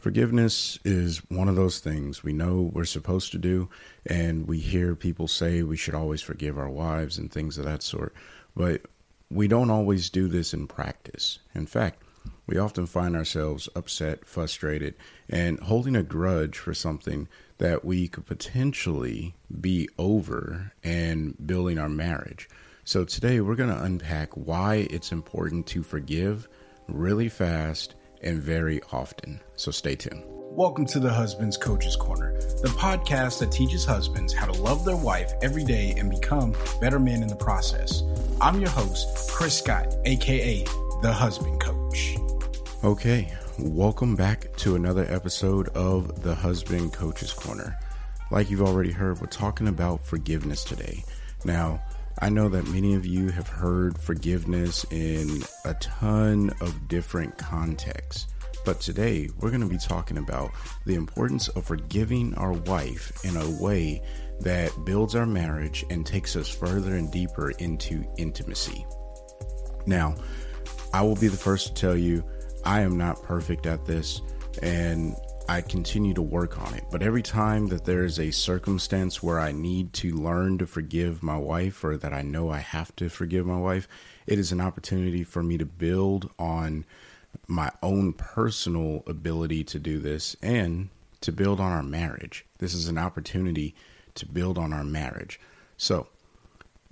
Forgiveness 0.00 0.78
is 0.82 1.18
one 1.28 1.46
of 1.46 1.56
those 1.56 1.78
things 1.78 2.22
we 2.22 2.32
know 2.32 2.70
we're 2.72 2.86
supposed 2.86 3.32
to 3.32 3.38
do, 3.38 3.68
and 4.06 4.48
we 4.48 4.58
hear 4.58 4.94
people 4.94 5.28
say 5.28 5.62
we 5.62 5.76
should 5.76 5.94
always 5.94 6.22
forgive 6.22 6.58
our 6.58 6.70
wives 6.70 7.18
and 7.18 7.30
things 7.30 7.58
of 7.58 7.66
that 7.66 7.82
sort. 7.82 8.14
But 8.56 8.86
we 9.30 9.46
don't 9.46 9.68
always 9.68 10.08
do 10.08 10.26
this 10.26 10.54
in 10.54 10.66
practice. 10.68 11.40
In 11.54 11.66
fact, 11.66 12.02
we 12.46 12.56
often 12.56 12.86
find 12.86 13.14
ourselves 13.14 13.68
upset, 13.76 14.24
frustrated, 14.24 14.94
and 15.28 15.60
holding 15.60 15.94
a 15.94 16.02
grudge 16.02 16.56
for 16.56 16.72
something 16.72 17.28
that 17.58 17.84
we 17.84 18.08
could 18.08 18.24
potentially 18.24 19.34
be 19.60 19.86
over 19.98 20.72
and 20.82 21.36
building 21.46 21.78
our 21.78 21.90
marriage. 21.90 22.48
So, 22.84 23.04
today 23.04 23.42
we're 23.42 23.54
going 23.54 23.68
to 23.68 23.82
unpack 23.82 24.32
why 24.32 24.88
it's 24.90 25.12
important 25.12 25.66
to 25.68 25.82
forgive 25.82 26.48
really 26.88 27.28
fast 27.28 27.96
and 28.20 28.40
very 28.40 28.80
often. 28.92 29.40
So 29.56 29.70
stay 29.70 29.96
tuned. 29.96 30.24
Welcome 30.26 30.84
to 30.86 30.98
the 30.98 31.12
Husband's 31.12 31.56
Coach's 31.56 31.94
Corner, 31.94 32.32
the 32.62 32.74
podcast 32.76 33.38
that 33.38 33.52
teaches 33.52 33.84
husbands 33.84 34.32
how 34.32 34.46
to 34.46 34.60
love 34.60 34.84
their 34.84 34.96
wife 34.96 35.32
every 35.42 35.64
day 35.64 35.94
and 35.96 36.10
become 36.10 36.56
better 36.80 36.98
men 36.98 37.22
in 37.22 37.28
the 37.28 37.36
process. 37.36 38.02
I'm 38.40 38.60
your 38.60 38.70
host, 38.70 39.30
Chris 39.30 39.58
Scott, 39.58 39.94
aka 40.04 40.64
the 41.02 41.12
Husband 41.12 41.60
Coach. 41.60 42.16
Okay, 42.82 43.32
welcome 43.58 44.16
back 44.16 44.54
to 44.56 44.74
another 44.74 45.06
episode 45.08 45.68
of 45.68 46.22
the 46.22 46.34
Husband 46.34 46.92
Coach's 46.92 47.32
Corner. 47.32 47.78
Like 48.30 48.50
you've 48.50 48.62
already 48.62 48.90
heard, 48.90 49.20
we're 49.20 49.28
talking 49.28 49.68
about 49.68 50.04
forgiveness 50.04 50.64
today. 50.64 51.04
Now, 51.44 51.80
I 52.22 52.28
know 52.28 52.50
that 52.50 52.68
many 52.68 52.94
of 52.94 53.06
you 53.06 53.30
have 53.30 53.48
heard 53.48 53.98
forgiveness 53.98 54.84
in 54.90 55.42
a 55.64 55.72
ton 55.74 56.50
of 56.60 56.86
different 56.86 57.38
contexts. 57.38 58.26
But 58.66 58.78
today, 58.78 59.30
we're 59.38 59.48
going 59.48 59.62
to 59.62 59.66
be 59.66 59.78
talking 59.78 60.18
about 60.18 60.50
the 60.84 60.96
importance 60.96 61.48
of 61.48 61.64
forgiving 61.64 62.34
our 62.34 62.52
wife 62.52 63.24
in 63.24 63.36
a 63.38 63.62
way 63.62 64.02
that 64.40 64.84
builds 64.84 65.14
our 65.14 65.24
marriage 65.24 65.84
and 65.88 66.04
takes 66.04 66.36
us 66.36 66.48
further 66.48 66.94
and 66.94 67.10
deeper 67.10 67.52
into 67.52 68.04
intimacy. 68.18 68.84
Now, 69.86 70.14
I 70.92 71.00
will 71.00 71.16
be 71.16 71.28
the 71.28 71.38
first 71.38 71.68
to 71.68 71.74
tell 71.74 71.96
you 71.96 72.22
I 72.64 72.80
am 72.80 72.98
not 72.98 73.22
perfect 73.22 73.64
at 73.64 73.86
this, 73.86 74.20
and 74.62 75.16
I 75.50 75.62
continue 75.62 76.14
to 76.14 76.22
work 76.22 76.60
on 76.60 76.74
it. 76.74 76.84
But 76.92 77.02
every 77.02 77.22
time 77.22 77.66
that 77.70 77.84
there 77.84 78.04
is 78.04 78.20
a 78.20 78.30
circumstance 78.30 79.20
where 79.20 79.40
I 79.40 79.50
need 79.50 79.92
to 79.94 80.14
learn 80.14 80.58
to 80.58 80.66
forgive 80.66 81.24
my 81.24 81.36
wife 81.36 81.82
or 81.82 81.96
that 81.96 82.12
I 82.12 82.22
know 82.22 82.50
I 82.50 82.58
have 82.58 82.94
to 82.96 83.08
forgive 83.08 83.46
my 83.46 83.58
wife, 83.58 83.88
it 84.28 84.38
is 84.38 84.52
an 84.52 84.60
opportunity 84.60 85.24
for 85.24 85.42
me 85.42 85.58
to 85.58 85.66
build 85.66 86.30
on 86.38 86.84
my 87.48 87.72
own 87.82 88.12
personal 88.12 89.02
ability 89.08 89.64
to 89.64 89.80
do 89.80 89.98
this 89.98 90.36
and 90.40 90.88
to 91.20 91.32
build 91.32 91.58
on 91.58 91.72
our 91.72 91.82
marriage. 91.82 92.46
This 92.58 92.72
is 92.72 92.86
an 92.86 92.96
opportunity 92.96 93.74
to 94.14 94.26
build 94.26 94.56
on 94.56 94.72
our 94.72 94.84
marriage. 94.84 95.40
So, 95.76 96.06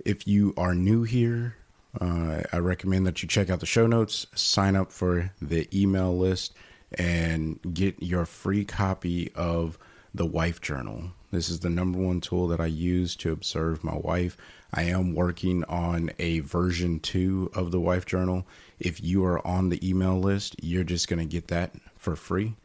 if 0.03 0.27
you 0.27 0.53
are 0.57 0.75
new 0.75 1.03
here, 1.03 1.55
uh, 2.01 2.41
I 2.51 2.57
recommend 2.57 3.07
that 3.07 3.23
you 3.23 3.29
check 3.29 3.49
out 3.49 3.61
the 3.61 3.65
show 3.65 3.87
notes, 3.87 4.27
sign 4.35 4.75
up 4.75 4.91
for 4.91 5.31
the 5.41 5.69
email 5.73 6.17
list 6.17 6.53
and 6.97 7.59
get 7.73 8.01
your 8.01 8.25
free 8.25 8.65
copy 8.65 9.31
of 9.35 9.77
the 10.13 10.25
Wife 10.25 10.61
Journal. 10.61 11.11
This 11.31 11.49
is 11.49 11.59
the 11.59 11.69
number 11.69 11.99
one 11.99 12.21
tool 12.21 12.47
that 12.47 12.59
I 12.59 12.65
use 12.65 13.15
to 13.17 13.31
observe 13.31 13.83
my 13.83 13.95
wife. 13.95 14.35
I 14.73 14.83
am 14.83 15.13
working 15.13 15.63
on 15.65 16.11
a 16.17 16.39
version 16.39 16.99
two 16.99 17.51
of 17.53 17.71
the 17.71 17.79
Wife 17.79 18.05
Journal. 18.05 18.47
If 18.79 19.03
you 19.03 19.23
are 19.25 19.45
on 19.45 19.69
the 19.69 19.87
email 19.87 20.19
list, 20.19 20.55
you're 20.61 20.83
just 20.83 21.07
going 21.07 21.19
to 21.19 21.25
get 21.25 21.47
that 21.49 21.75
for 21.97 22.15
free. 22.15 22.55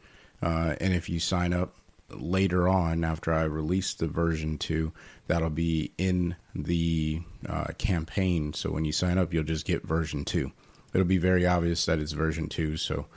Uh, 0.41 0.75
and 0.79 0.93
if 0.93 1.09
you 1.09 1.19
sign 1.19 1.53
up 1.53 1.75
later 2.09 2.67
on 2.67 3.03
after 3.03 3.33
I 3.33 3.43
release 3.43 3.93
the 3.93 4.07
version 4.07 4.57
two, 4.57 4.91
that'll 5.27 5.49
be 5.49 5.91
in 5.97 6.35
the 6.53 7.21
uh, 7.47 7.65
campaign. 7.77 8.53
So 8.53 8.71
when 8.71 8.85
you 8.85 8.91
sign 8.91 9.17
up, 9.17 9.33
you'll 9.33 9.43
just 9.43 9.65
get 9.65 9.83
version 9.83 10.25
two. 10.25 10.51
It'll 10.93 11.05
be 11.05 11.17
very 11.17 11.45
obvious 11.45 11.85
that 11.85 11.99
it's 11.99 12.13
version 12.13 12.47
two. 12.47 12.77
So 12.77 13.07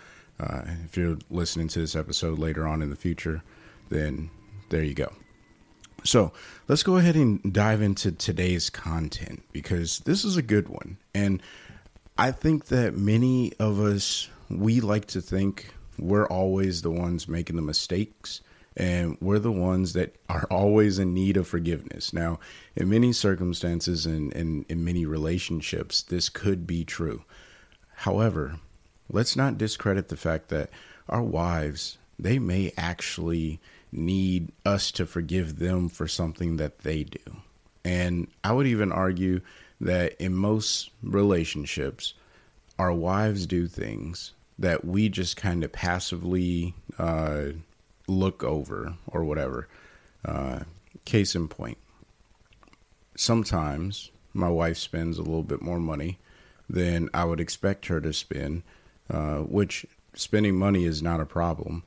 uh, 0.40 0.62
if 0.84 0.96
you're 0.96 1.18
listening 1.30 1.68
to 1.68 1.80
this 1.80 1.96
episode 1.96 2.38
later 2.38 2.66
on 2.66 2.82
in 2.82 2.90
the 2.90 2.96
future, 2.96 3.42
then 3.88 4.30
there 4.70 4.82
you 4.82 4.94
go. 4.94 5.12
So 6.04 6.32
let's 6.68 6.82
go 6.82 6.96
ahead 6.96 7.16
and 7.16 7.52
dive 7.52 7.82
into 7.82 8.12
today's 8.12 8.70
content 8.70 9.42
because 9.52 10.00
this 10.00 10.24
is 10.24 10.36
a 10.36 10.42
good 10.42 10.68
one. 10.68 10.96
And 11.14 11.42
I 12.16 12.30
think 12.30 12.66
that 12.66 12.96
many 12.96 13.52
of 13.58 13.80
us, 13.80 14.28
we 14.48 14.80
like 14.80 15.06
to 15.06 15.20
think 15.20 15.74
we're 15.98 16.26
always 16.26 16.82
the 16.82 16.90
ones 16.90 17.28
making 17.28 17.56
the 17.56 17.62
mistakes 17.62 18.40
and 18.76 19.18
we're 19.20 19.40
the 19.40 19.50
ones 19.50 19.92
that 19.94 20.14
are 20.28 20.46
always 20.50 21.00
in 21.00 21.12
need 21.12 21.36
of 21.36 21.48
forgiveness. 21.48 22.12
Now, 22.12 22.38
in 22.76 22.88
many 22.88 23.12
circumstances 23.12 24.06
and 24.06 24.32
in, 24.32 24.40
in, 24.40 24.66
in 24.68 24.84
many 24.84 25.04
relationships, 25.04 26.02
this 26.02 26.28
could 26.28 26.64
be 26.64 26.84
true. 26.84 27.24
However, 27.96 28.60
let's 29.10 29.36
not 29.36 29.58
discredit 29.58 30.08
the 30.08 30.16
fact 30.16 30.48
that 30.48 30.70
our 31.08 31.22
wives, 31.22 31.98
they 32.18 32.38
may 32.38 32.72
actually 32.76 33.60
need 33.90 34.52
us 34.66 34.90
to 34.92 35.06
forgive 35.06 35.58
them 35.58 35.88
for 35.88 36.06
something 36.06 36.56
that 36.56 36.80
they 36.80 37.04
do. 37.04 37.36
And 37.84 38.28
I 38.44 38.52
would 38.52 38.66
even 38.66 38.92
argue 38.92 39.40
that 39.80 40.20
in 40.20 40.34
most 40.34 40.90
relationships, 41.02 42.14
our 42.78 42.92
wives 42.92 43.46
do 43.46 43.66
things 43.66 44.32
that 44.58 44.84
we 44.84 45.08
just 45.08 45.36
kind 45.36 45.64
of 45.64 45.72
passively 45.72 46.74
uh, 46.98 47.44
look 48.06 48.42
over 48.42 48.94
or 49.06 49.24
whatever. 49.24 49.68
Uh, 50.24 50.60
case 51.04 51.34
in 51.34 51.48
point, 51.48 51.78
sometimes 53.16 54.10
my 54.34 54.48
wife 54.48 54.76
spends 54.76 55.16
a 55.16 55.22
little 55.22 55.44
bit 55.44 55.62
more 55.62 55.78
money 55.78 56.18
than 56.68 57.08
I 57.14 57.24
would 57.24 57.40
expect 57.40 57.86
her 57.86 58.00
to 58.00 58.12
spend 58.12 58.62
uh, 59.10 59.38
which 59.38 59.86
spending 60.14 60.56
money 60.56 60.84
is 60.84 61.02
not 61.02 61.20
a 61.20 61.26
problem, 61.26 61.82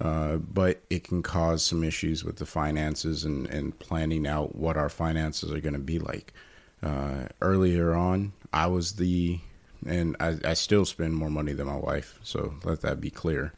uh, 0.00 0.36
but 0.36 0.82
it 0.90 1.04
can 1.04 1.22
cause 1.22 1.64
some 1.64 1.82
issues 1.82 2.24
with 2.24 2.36
the 2.36 2.46
finances 2.46 3.24
and, 3.24 3.46
and 3.46 3.78
planning 3.78 4.26
out 4.26 4.54
what 4.54 4.76
our 4.76 4.88
finances 4.88 5.50
are 5.50 5.60
going 5.60 5.72
to 5.72 5.78
be 5.78 5.98
like. 5.98 6.32
Uh, 6.82 7.26
earlier 7.40 7.94
on, 7.94 8.32
I 8.52 8.66
was 8.66 8.94
the, 8.94 9.38
and 9.86 10.16
I, 10.20 10.36
I, 10.44 10.54
still 10.54 10.84
spend 10.84 11.14
more 11.14 11.30
money 11.30 11.54
than 11.54 11.66
my 11.66 11.76
wife, 11.76 12.18
so 12.22 12.54
let 12.64 12.82
that 12.82 13.00
be 13.00 13.10
clear. 13.10 13.54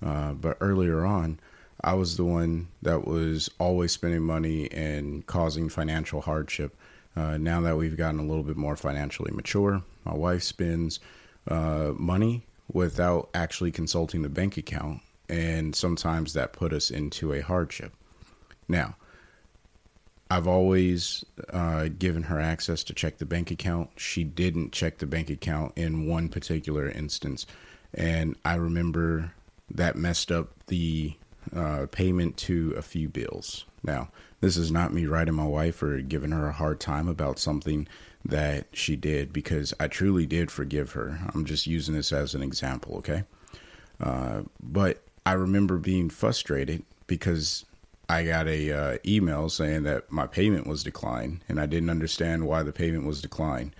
Uh, 0.00 0.32
but 0.34 0.56
earlier 0.60 1.04
on, 1.04 1.40
I 1.82 1.94
was 1.94 2.16
the 2.16 2.24
one 2.24 2.68
that 2.82 3.06
was 3.06 3.50
always 3.58 3.92
spending 3.92 4.22
money 4.22 4.70
and 4.70 5.26
causing 5.26 5.68
financial 5.68 6.20
hardship. 6.20 6.76
Uh, 7.16 7.36
now 7.38 7.60
that 7.62 7.76
we've 7.76 7.96
gotten 7.96 8.20
a 8.20 8.24
little 8.24 8.44
bit 8.44 8.56
more 8.56 8.76
financially 8.76 9.32
mature, 9.32 9.82
my 10.04 10.14
wife 10.14 10.42
spends 10.42 11.00
uh, 11.48 11.92
money 11.96 12.44
without 12.72 13.28
actually 13.34 13.72
consulting 13.72 14.22
the 14.22 14.28
bank 14.28 14.56
account. 14.56 15.00
And 15.28 15.76
sometimes 15.76 16.32
that 16.32 16.52
put 16.52 16.72
us 16.72 16.90
into 16.90 17.32
a 17.32 17.40
hardship. 17.40 17.92
Now, 18.68 18.96
I've 20.30 20.46
always 20.46 21.24
uh, 21.52 21.88
given 21.98 22.24
her 22.24 22.40
access 22.40 22.84
to 22.84 22.94
check 22.94 23.18
the 23.18 23.26
bank 23.26 23.50
account. 23.50 23.90
She 23.96 24.22
didn't 24.22 24.72
check 24.72 24.98
the 24.98 25.06
bank 25.06 25.28
account 25.28 25.72
in 25.76 26.06
one 26.06 26.28
particular 26.28 26.88
instance. 26.88 27.46
And 27.92 28.36
I 28.44 28.54
remember 28.54 29.32
that 29.72 29.96
messed 29.96 30.30
up 30.30 30.50
the 30.66 31.14
uh, 31.54 31.86
payment 31.90 32.36
to 32.36 32.74
a 32.76 32.82
few 32.82 33.08
bills. 33.08 33.64
Now, 33.82 34.08
this 34.40 34.56
is 34.56 34.70
not 34.70 34.92
me 34.92 35.06
writing 35.06 35.34
my 35.34 35.46
wife 35.46 35.82
or 35.82 36.00
giving 36.00 36.30
her 36.30 36.48
a 36.48 36.52
hard 36.52 36.80
time 36.80 37.08
about 37.08 37.38
something 37.38 37.88
that 38.24 38.66
she 38.72 38.96
did 38.96 39.32
because 39.32 39.74
I 39.80 39.88
truly 39.88 40.26
did 40.26 40.50
forgive 40.50 40.92
her. 40.92 41.18
I'm 41.34 41.44
just 41.44 41.66
using 41.66 41.94
this 41.94 42.12
as 42.12 42.34
an 42.34 42.42
example, 42.42 42.96
okay? 42.96 43.24
Uh, 44.00 44.42
but 44.62 45.02
I 45.24 45.32
remember 45.32 45.78
being 45.78 46.10
frustrated 46.10 46.82
because 47.06 47.64
I 48.08 48.24
got 48.24 48.46
a 48.48 48.72
uh, 48.72 48.98
email 49.06 49.48
saying 49.48 49.84
that 49.84 50.10
my 50.10 50.26
payment 50.26 50.66
was 50.66 50.82
declined, 50.84 51.40
and 51.48 51.60
I 51.60 51.66
didn't 51.66 51.90
understand 51.90 52.46
why 52.46 52.62
the 52.62 52.72
payment 52.72 53.06
was 53.06 53.22
declined. 53.22 53.74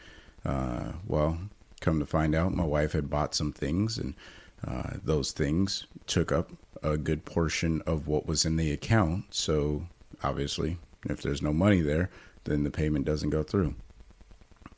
Uh, 0.45 0.93
well, 1.07 1.39
come 1.81 1.99
to 2.01 2.07
find 2.07 2.35
out, 2.35 2.55
my 2.55 2.65
wife 2.65 2.93
had 2.93 3.11
bought 3.11 3.35
some 3.35 3.53
things, 3.53 3.99
and 3.99 4.15
Uh, 4.61 4.99
those 5.03 5.33
things 5.33 5.87
took 6.07 6.31
up 6.31 6.51
a 6.83 6.99
good 6.99 7.25
portion 7.25 7.81
of 7.87 8.07
what 8.07 8.27
was 8.27 8.45
in 8.45 8.57
the 8.57 8.71
account. 8.71 9.25
So 9.31 9.87
obviously, 10.23 10.77
if 11.09 11.23
there's 11.23 11.41
no 11.41 11.55
money 11.55 11.81
there, 11.83 12.11
then 12.45 12.63
the 12.65 12.71
payment 12.71 13.07
doesn't 13.07 13.33
go 13.33 13.43
through. 13.43 13.75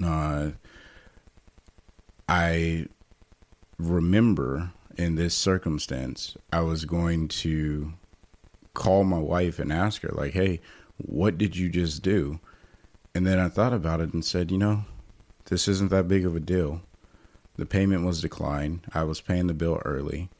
Uh, 0.04 0.52
I 2.28 2.87
remember 3.78 4.72
in 4.96 5.16
this 5.16 5.34
circumstance, 5.34 6.37
I 6.52 6.60
was 6.60 6.84
going 6.84 7.28
to 7.28 7.94
call 8.75 9.04
my 9.04 9.19
wife 9.19 9.58
and 9.58 9.72
ask 9.72 10.02
her, 10.02 10.10
like, 10.12 10.32
hey, 10.32 10.60
what 10.96 11.38
did 11.38 11.56
you 11.56 11.69
just 11.69 12.02
do? 12.02 12.40
And 13.14 13.26
then 13.26 13.38
I 13.38 13.49
thought 13.49 13.72
about 13.72 14.00
it 14.00 14.14
and 14.14 14.25
said, 14.25 14.50
you 14.50 14.58
know, 14.58 14.84
this 15.46 15.69
isn't 15.69 15.90
that 15.90 16.08
big 16.08 16.25
of 16.25 16.37
a 16.37 16.40
deal. 16.40 16.82
The 17.56 17.66
payment 17.66 18.05
was 18.05 18.22
declined. 18.22 18.87
I 18.94 19.05
was 19.05 19.20
paying 19.20 19.46
the 19.46 19.55
bill 19.55 19.82
early. 19.84 20.31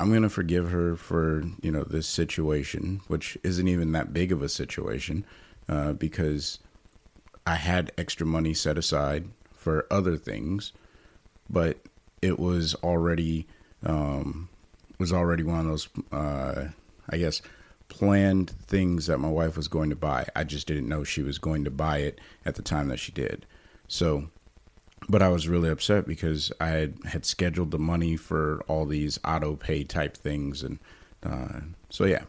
I'm 0.00 0.10
going 0.10 0.22
to 0.22 0.28
forgive 0.28 0.70
her 0.70 0.96
for, 0.96 1.42
you 1.60 1.70
know, 1.70 1.84
this 1.84 2.06
situation, 2.06 3.00
which 3.08 3.36
isn't 3.42 3.68
even 3.68 3.92
that 3.92 4.12
big 4.12 4.32
of 4.32 4.42
a 4.42 4.48
situation 4.48 5.24
uh, 5.68 5.92
because 5.92 6.58
I 7.48 7.54
had 7.54 7.92
extra 7.96 8.26
money 8.26 8.52
set 8.52 8.76
aside 8.76 9.24
for 9.54 9.86
other 9.90 10.18
things, 10.18 10.74
but 11.48 11.78
it 12.20 12.38
was 12.38 12.74
already 12.74 13.46
um, 13.86 14.50
was 14.98 15.14
already 15.14 15.44
one 15.44 15.60
of 15.60 15.66
those, 15.66 15.88
uh, 16.12 16.66
I 17.08 17.16
guess, 17.16 17.40
planned 17.88 18.50
things 18.50 19.06
that 19.06 19.16
my 19.16 19.30
wife 19.30 19.56
was 19.56 19.66
going 19.66 19.88
to 19.88 19.96
buy. 19.96 20.26
I 20.36 20.44
just 20.44 20.66
didn't 20.66 20.90
know 20.90 21.04
she 21.04 21.22
was 21.22 21.38
going 21.38 21.64
to 21.64 21.70
buy 21.70 21.98
it 21.98 22.20
at 22.44 22.56
the 22.56 22.62
time 22.62 22.88
that 22.88 22.98
she 22.98 23.12
did. 23.12 23.46
So, 23.86 24.28
but 25.08 25.22
I 25.22 25.28
was 25.28 25.48
really 25.48 25.70
upset 25.70 26.06
because 26.06 26.52
I 26.60 26.68
had, 26.68 26.98
had 27.06 27.24
scheduled 27.24 27.70
the 27.70 27.78
money 27.78 28.16
for 28.16 28.62
all 28.68 28.84
these 28.84 29.18
auto 29.24 29.56
pay 29.56 29.84
type 29.84 30.18
things. 30.18 30.62
And 30.62 30.80
uh, 31.22 31.60
so, 31.88 32.04
yeah. 32.04 32.24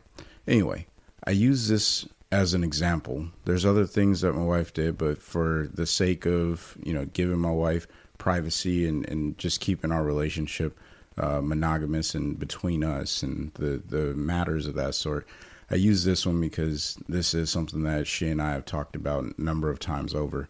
Anyway, 0.48 0.88
I 1.26 1.32
use 1.32 1.68
this 1.68 2.08
as 2.32 2.54
an 2.54 2.64
example. 2.64 3.28
There's 3.46 3.66
other 3.66 3.86
things 3.86 4.22
that 4.22 4.34
my 4.34 4.44
wife 4.44 4.74
did, 4.74 4.98
but 4.98 5.22
for 5.22 5.70
the 5.74 5.86
sake 5.86 6.26
of, 6.26 6.78
you 6.84 6.94
know, 6.94 7.06
giving 7.06 7.40
my 7.40 7.52
wife 7.52 7.88
privacy 8.18 8.88
and, 8.88 9.08
and 9.10 9.38
just 9.38 9.62
keeping 9.62 9.92
our 9.92 10.04
relationship 10.04 10.78
uh, 11.18 11.42
monogamous 11.42 12.16
and 12.16 12.40
between 12.40 12.84
us 12.84 13.24
and 13.24 13.54
the, 13.56 13.82
the 13.86 14.14
matters 14.14 14.68
of 14.68 14.76
that 14.76 14.96
sort, 14.96 15.28
I 15.72 15.76
use 15.76 16.04
this 16.04 16.26
one 16.26 16.40
because 16.40 16.98
this 17.08 17.34
is 17.34 17.50
something 17.50 17.84
that 17.84 18.08
she 18.08 18.28
and 18.28 18.42
I 18.42 18.52
have 18.52 18.66
talked 18.66 18.96
about 18.96 19.24
a 19.24 19.42
number 19.42 19.70
of 19.70 19.80
times 19.80 20.14
over. 20.14 20.48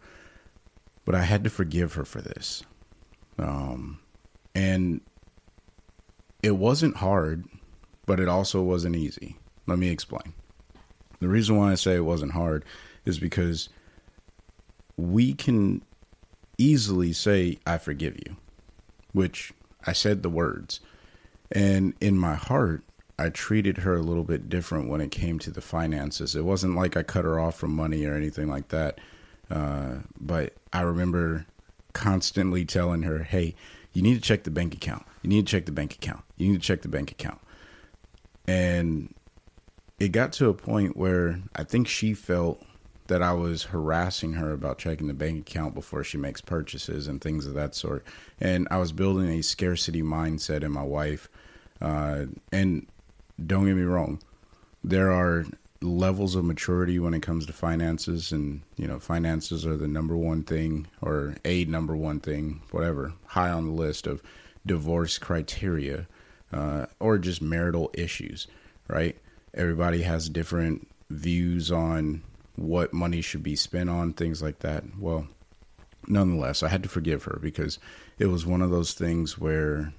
But 1.04 1.14
I 1.14 1.22
had 1.22 1.44
to 1.44 1.50
forgive 1.50 1.94
her 1.94 2.04
for 2.04 2.20
this. 2.20 2.62
Um, 3.38 4.00
and 4.54 5.00
it 6.42 6.52
wasn't 6.52 6.96
hard, 6.96 7.46
but 8.06 8.20
it 8.20 8.28
also 8.28 8.62
wasn't 8.62 8.96
easy. 8.96 9.36
Let 9.66 9.78
me 9.78 9.88
explain. 9.88 10.34
The 11.20 11.28
reason 11.28 11.56
why 11.56 11.72
I 11.72 11.74
say 11.74 11.96
it 11.96 12.04
wasn't 12.04 12.32
hard 12.32 12.64
is 13.04 13.18
because 13.18 13.68
we 14.96 15.32
can 15.32 15.82
easily 16.58 17.12
say, 17.12 17.58
I 17.66 17.78
forgive 17.78 18.16
you, 18.16 18.36
which 19.12 19.52
I 19.86 19.92
said 19.92 20.22
the 20.22 20.28
words. 20.28 20.80
And 21.52 21.94
in 22.00 22.18
my 22.18 22.34
heart, 22.34 22.82
I 23.18 23.28
treated 23.28 23.78
her 23.78 23.96
a 23.96 24.02
little 24.02 24.24
bit 24.24 24.48
different 24.48 24.88
when 24.88 25.00
it 25.00 25.10
came 25.10 25.38
to 25.40 25.50
the 25.50 25.60
finances. 25.60 26.34
It 26.34 26.44
wasn't 26.44 26.76
like 26.76 26.96
I 26.96 27.02
cut 27.02 27.24
her 27.24 27.38
off 27.38 27.56
from 27.56 27.74
money 27.74 28.04
or 28.06 28.14
anything 28.14 28.48
like 28.48 28.68
that. 28.68 28.98
Uh, 29.50 29.96
but 30.18 30.54
I 30.72 30.82
remember 30.82 31.46
constantly 31.92 32.64
telling 32.64 33.02
her, 33.02 33.24
hey, 33.24 33.54
you 33.92 34.00
need 34.00 34.14
to 34.14 34.20
check 34.20 34.44
the 34.44 34.50
bank 34.50 34.74
account. 34.74 35.04
You 35.22 35.28
need 35.28 35.46
to 35.46 35.50
check 35.50 35.66
the 35.66 35.72
bank 35.72 35.94
account. 35.94 36.22
You 36.36 36.52
need 36.52 36.62
to 36.62 36.66
check 36.66 36.82
the 36.82 36.88
bank 36.88 37.10
account. 37.10 37.40
And 38.46 39.14
it 40.00 40.08
got 40.08 40.32
to 40.32 40.48
a 40.48 40.54
point 40.54 40.96
where 40.96 41.40
I 41.54 41.62
think 41.62 41.86
she 41.86 42.14
felt 42.14 42.62
that 43.08 43.22
I 43.22 43.32
was 43.34 43.64
harassing 43.64 44.32
her 44.34 44.52
about 44.52 44.78
checking 44.78 45.08
the 45.08 45.14
bank 45.14 45.40
account 45.40 45.74
before 45.74 46.02
she 46.02 46.16
makes 46.16 46.40
purchases 46.40 47.06
and 47.06 47.20
things 47.20 47.46
of 47.46 47.54
that 47.54 47.74
sort. 47.74 48.04
And 48.40 48.66
I 48.70 48.78
was 48.78 48.92
building 48.92 49.28
a 49.28 49.42
scarcity 49.42 50.02
mindset 50.02 50.62
in 50.62 50.72
my 50.72 50.82
wife. 50.82 51.28
Uh, 51.82 52.26
and 52.50 52.86
don't 53.44 53.66
get 53.66 53.76
me 53.76 53.82
wrong, 53.82 54.22
there 54.82 55.10
are 55.10 55.44
levels 55.82 56.34
of 56.34 56.44
maturity 56.44 56.98
when 56.98 57.14
it 57.14 57.20
comes 57.20 57.46
to 57.46 57.52
finances 57.52 58.32
and 58.32 58.60
you 58.76 58.86
know 58.86 58.98
finances 58.98 59.64
are 59.64 59.78
the 59.78 59.88
number 59.88 60.14
one 60.14 60.42
thing 60.42 60.86
or 61.00 61.34
a 61.46 61.64
number 61.64 61.96
one 61.96 62.20
thing 62.20 62.60
whatever 62.70 63.14
high 63.28 63.48
on 63.48 63.64
the 63.64 63.72
list 63.72 64.06
of 64.06 64.22
divorce 64.66 65.16
criteria 65.16 66.06
uh, 66.52 66.84
or 66.98 67.16
just 67.16 67.40
marital 67.40 67.90
issues 67.94 68.46
right 68.88 69.16
everybody 69.54 70.02
has 70.02 70.28
different 70.28 70.88
views 71.10 71.72
on 71.72 72.22
what 72.56 72.92
money 72.92 73.20
should 73.20 73.42
be 73.42 73.56
spent 73.56 73.90
on 73.90 74.12
things 74.12 74.42
like 74.42 74.60
that 74.60 74.84
well 74.98 75.26
nonetheless 76.06 76.62
i 76.62 76.68
had 76.68 76.82
to 76.82 76.88
forgive 76.88 77.24
her 77.24 77.38
because 77.42 77.78
it 78.18 78.26
was 78.26 78.46
one 78.46 78.62
of 78.62 78.70
those 78.70 78.92
things 78.92 79.38
where 79.38 79.92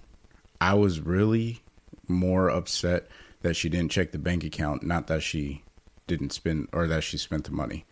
i 0.60 0.74
was 0.74 1.00
really 1.00 1.62
more 2.08 2.50
upset 2.50 3.08
that 3.42 3.56
she 3.56 3.70
didn't 3.70 3.92
check 3.92 4.12
the 4.12 4.20
bank 4.20 4.44
account, 4.44 4.84
not 4.84 5.08
that 5.08 5.24
she 5.24 5.64
didn't 6.08 6.32
spend 6.32 6.68
or 6.72 6.88
that 6.88 7.04
she 7.04 7.18
spent 7.18 7.46
the 7.46 7.52
money. 7.52 7.86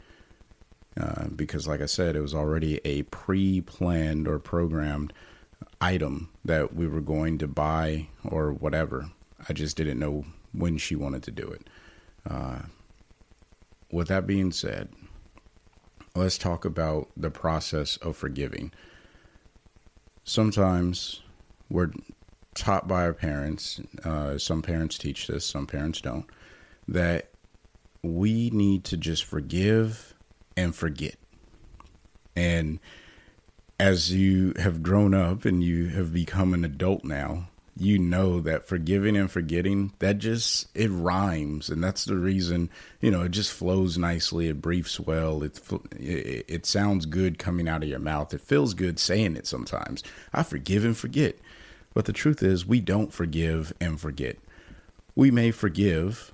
Uh, 1.00 1.28
because, 1.28 1.68
like 1.68 1.82
I 1.82 1.86
said, 1.86 2.16
it 2.16 2.22
was 2.22 2.36
already 2.36 2.82
a 2.84 3.04
pre 3.04 3.62
planned 3.62 4.28
or 4.28 4.40
programmed 4.40 5.14
item 5.80 6.30
that 6.44 6.74
we 6.76 6.88
were 6.88 7.02
going 7.02 7.38
to 7.38 7.48
buy 7.48 8.08
or 8.26 8.52
whatever. 8.52 9.10
I 9.48 9.54
just 9.54 9.78
didn't 9.78 10.00
know 10.00 10.26
when 10.54 10.78
she 10.78 10.96
wanted 10.96 11.24
to 11.24 11.32
do 11.32 11.48
it. 11.48 11.68
Uh, 12.30 12.60
with 13.92 14.08
that 14.08 14.28
being 14.28 14.52
said, 14.52 14.90
let's 16.16 16.38
talk 16.38 16.66
about 16.66 17.10
the 17.16 17.32
process 17.32 17.98
of 17.98 18.16
forgiving. 18.16 18.72
Sometimes 20.24 21.22
we're 21.70 21.92
taught 22.56 22.88
by 22.88 23.04
our 23.04 23.14
parents, 23.14 23.80
uh, 24.04 24.38
some 24.38 24.62
parents 24.62 24.98
teach 24.98 25.28
this, 25.28 25.46
some 25.46 25.66
parents 25.66 26.02
don't, 26.02 26.26
that 26.88 27.30
we 28.04 28.50
need 28.52 28.84
to 28.86 28.98
just 28.98 29.24
forgive 29.24 30.14
and 30.56 30.76
forget. 30.76 31.16
And 32.36 32.80
as 33.80 34.14
you 34.14 34.54
have 34.60 34.84
grown 34.84 35.14
up 35.14 35.46
and 35.46 35.64
you 35.64 35.88
have 35.88 36.14
become 36.14 36.54
an 36.54 36.66
adult 36.66 37.04
now, 37.04 37.50
you 37.80 37.98
know 37.98 38.40
that 38.42 38.66
forgiving 38.66 39.16
and 39.16 39.32
forgetting 39.32 39.94
that 40.00 40.18
just 40.18 40.68
it 40.76 40.90
rhymes. 40.90 41.70
And 41.70 41.84
that's 41.84 42.06
the 42.06 42.16
reason 42.16 42.70
you 43.02 43.12
know 43.12 43.22
it 43.22 43.32
just 43.32 43.52
flows 43.52 43.98
nicely. 43.98 44.48
It 44.48 44.62
briefs 44.62 45.00
well. 45.00 45.44
It, 45.44 45.60
it 45.94 46.46
it 46.48 46.66
sounds 46.66 47.06
good 47.06 47.40
coming 47.40 47.68
out 47.68 47.84
of 47.84 47.90
your 47.90 48.00
mouth. 48.00 48.34
It 48.34 48.42
feels 48.42 48.74
good 48.74 49.00
saying 49.00 49.36
it 49.36 49.48
sometimes. 49.48 50.04
I 50.34 50.44
forgive 50.44 50.84
and 50.84 50.98
forget. 50.98 51.38
But 51.94 52.06
the 52.06 52.14
truth 52.14 52.44
is, 52.44 52.66
we 52.66 52.82
don't 52.82 53.12
forgive 53.12 53.74
and 53.82 54.00
forget. 54.00 54.38
We 55.16 55.32
may 55.32 55.52
forgive, 55.52 56.34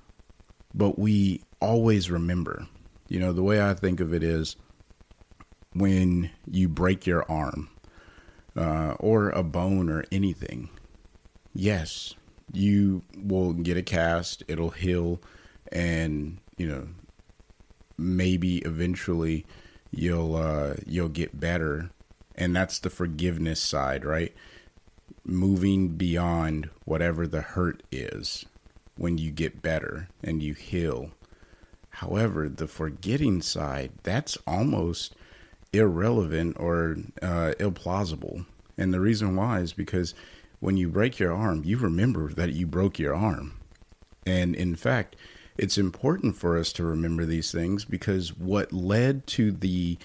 but 0.74 0.98
we 0.98 1.42
always 1.60 2.10
remember. 2.10 2.66
You 3.08 3.20
know, 3.20 3.32
the 3.32 3.42
way 3.42 3.62
I 3.62 3.74
think 3.74 4.00
of 4.00 4.12
it 4.12 4.22
is 4.22 4.56
when 5.72 6.30
you 6.46 6.68
break 6.68 7.06
your 7.06 7.30
arm 7.30 7.68
uh, 8.56 8.94
or 8.98 9.30
a 9.30 9.42
bone 9.42 9.88
or 9.88 10.04
anything, 10.10 10.70
yes, 11.58 12.14
you 12.52 13.02
will 13.16 13.52
get 13.52 13.76
a 13.76 13.82
cast, 13.82 14.42
it'll 14.48 14.70
heal, 14.70 15.20
and, 15.72 16.38
you 16.56 16.68
know, 16.68 16.88
maybe 17.98 18.58
eventually 18.58 19.44
you'll 19.90 20.36
uh, 20.36 20.74
you'll 20.84 21.08
get 21.08 21.40
better 21.40 21.90
and 22.34 22.54
that's 22.54 22.78
the 22.78 22.90
forgiveness 22.90 23.58
side 23.58 24.04
right 24.04 24.34
moving 25.24 25.88
beyond 25.88 26.68
whatever 26.84 27.26
the 27.26 27.40
hurt 27.40 27.82
is 27.90 28.46
when 28.96 29.18
you 29.18 29.30
get 29.30 29.62
better 29.62 30.08
and 30.22 30.42
you 30.42 30.54
heal. 30.54 31.10
However, 31.90 32.48
the 32.48 32.68
forgetting 32.68 33.42
side, 33.42 33.92
that's 34.02 34.38
almost 34.46 35.14
irrelevant 35.72 36.56
or 36.58 36.96
uh, 37.20 37.52
implausible. 37.58 38.46
And 38.78 38.92
the 38.92 39.00
reason 39.00 39.36
why 39.36 39.60
is 39.60 39.72
because 39.72 40.14
when 40.60 40.76
you 40.76 40.88
break 40.88 41.18
your 41.18 41.32
arm, 41.32 41.62
you 41.64 41.78
remember 41.78 42.32
that 42.32 42.52
you 42.52 42.66
broke 42.66 42.98
your 42.98 43.14
arm. 43.14 43.60
And 44.26 44.54
in 44.54 44.74
fact, 44.74 45.16
it's 45.56 45.78
important 45.78 46.36
for 46.36 46.58
us 46.58 46.72
to 46.74 46.84
remember 46.84 47.24
these 47.24 47.52
things 47.52 47.84
because 47.84 48.36
what 48.36 48.72
led 48.72 49.26
to 49.28 49.52
the 49.52 49.98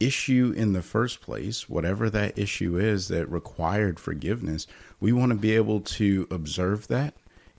issue 0.00 0.52
in 0.56 0.72
the 0.72 0.82
first 0.82 1.20
place, 1.20 1.68
whatever 1.68 2.08
that 2.10 2.38
issue 2.38 2.78
is 2.78 3.08
that 3.08 3.30
required 3.30 3.98
forgiveness, 3.98 4.66
we 5.00 5.12
want 5.12 5.30
to 5.30 5.38
be 5.38 5.54
able 5.54 5.80
to 5.80 6.26
observe 6.30 6.88
that, 6.88 7.14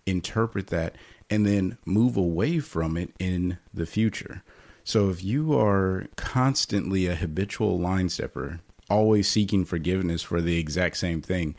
interpret 0.05 0.67
that, 0.67 0.96
and 1.29 1.46
then 1.46 1.77
move 1.86 2.17
away 2.17 2.60
from 2.60 2.98
it 2.98 3.12
in 3.19 3.58
the 3.74 3.86
future. 3.86 4.43
So 4.84 5.10
if 5.10 5.24
you 5.24 5.58
are 5.58 6.08
constantly 6.15 7.08
a 7.08 7.15
habitual 7.15 7.77
line 7.77 8.10
stepper, 8.10 8.62
always 8.89 9.27
seeking 9.27 9.65
forgiveness 9.65 10.24
for 10.24 10.41
the 10.41 10.58
exact 10.58 10.98
same 10.98 11.22
thing, 11.22 11.55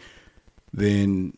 then 0.72 1.36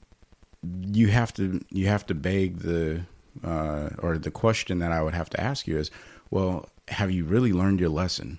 you 0.62 1.09
have 1.09 1.33
to 1.35 1.61
you 1.71 1.89
have 1.89 2.07
to 2.07 2.15
beg 2.15 2.59
the 2.59 3.03
uh, 3.43 3.91
or 3.99 4.19
the 4.19 4.31
question 4.31 4.79
that 4.81 4.93
I 4.93 5.03
would 5.03 5.15
have 5.15 5.31
to 5.31 5.41
ask 5.41 5.67
you 5.67 5.79
is, 5.79 5.91
well, 6.31 6.69
have 6.89 7.11
you 7.11 7.25
really 7.25 7.53
learned 7.53 7.81
your 7.81 7.89
lesson? 7.89 8.39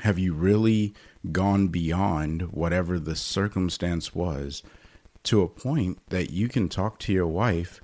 Have 0.00 0.18
you 0.18 0.34
really 0.34 0.94
gone 1.30 1.68
beyond 1.68 2.52
whatever 2.52 2.98
the 2.98 3.14
circumstance 3.14 4.14
was 4.14 4.62
to 5.24 5.42
a 5.42 5.48
point 5.48 5.98
that 6.08 6.30
you 6.30 6.48
can 6.48 6.68
talk 6.68 6.98
to 6.98 7.12
your 7.12 7.28
wife 7.28 7.80